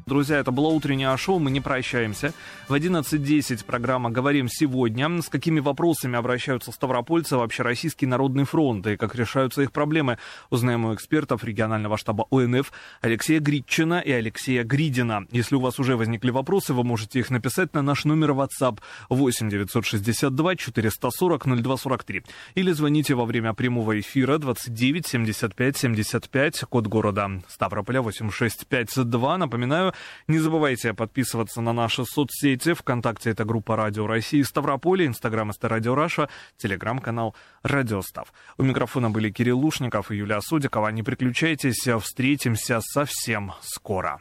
Друзья, 0.07 0.38
это 0.38 0.53
было 0.53 0.66
утреннее 0.68 1.16
шоу, 1.16 1.40
мы 1.40 1.50
не 1.50 1.61
прощаемся. 1.61 2.33
В 2.71 2.73
11.10 2.73 3.65
программа 3.65 4.11
«Говорим 4.11 4.47
сегодня». 4.49 5.21
С 5.21 5.29
какими 5.29 5.59
вопросами 5.59 6.17
обращаются 6.17 6.71
ставропольцы 6.71 7.37
в 7.37 7.41
Общероссийский 7.41 8.07
народный 8.07 8.45
фронт 8.45 8.87
и 8.87 8.97
как 8.97 9.17
решаются 9.17 9.63
их 9.63 9.73
проблемы, 9.73 10.19
узнаем 10.51 10.85
у 10.85 10.95
экспертов 10.95 11.43
регионального 11.43 11.99
штаба 11.99 12.27
ОНФ 12.31 12.73
Алексея 13.01 13.41
Гритчина 13.41 13.99
и 13.99 14.13
Алексея 14.13 14.63
Гридина. 14.63 15.27
Если 15.33 15.57
у 15.57 15.61
вас 15.61 15.81
уже 15.81 15.97
возникли 15.97 16.31
вопросы, 16.31 16.73
вы 16.73 16.85
можете 16.85 17.19
их 17.19 17.31
написать 17.31 17.75
на 17.75 17.83
наш 17.83 18.05
номер 18.05 18.31
WhatsApp 18.31 18.79
8 19.09 19.51
962 19.51 20.55
440 20.55 21.47
0243 21.47 22.23
или 22.55 22.71
звоните 22.71 23.17
во 23.17 23.25
время 23.25 23.53
прямого 23.53 23.99
эфира 23.99 24.39
29 24.39 25.09
75 25.09 25.77
75, 25.77 26.61
код 26.69 26.87
города 26.87 27.43
Ставрополя 27.49 28.01
8652. 28.01 29.39
Напоминаю, 29.39 29.93
не 30.29 30.39
забывайте 30.39 30.95
подписываться 30.95 31.61
на 31.63 31.73
наши 31.73 32.05
соцсети. 32.05 32.60
Вконтакте 32.68 33.31
это 33.31 33.44
группа 33.44 33.77
Радио 33.77 34.07
России 34.07 34.42
Ставрополе, 34.42 35.07
Инстаграм 35.07 35.51
это 35.51 35.68
Радио 35.68 35.94
Раша, 35.94 36.29
Телеграм-канал 36.57 37.35
Радио 37.62 38.03
Став. 38.03 38.33
У 38.59 38.62
микрофона 38.62 39.11
были 39.11 39.31
Кирилл 39.31 39.59
Лушников 39.59 40.11
и 40.11 40.16
Юлия 40.16 40.40
Судикова. 40.40 40.88
Не 40.88 41.03
переключайтесь, 41.03 41.88
встретимся 42.01 42.81
совсем 42.83 43.53
скоро. 43.62 44.20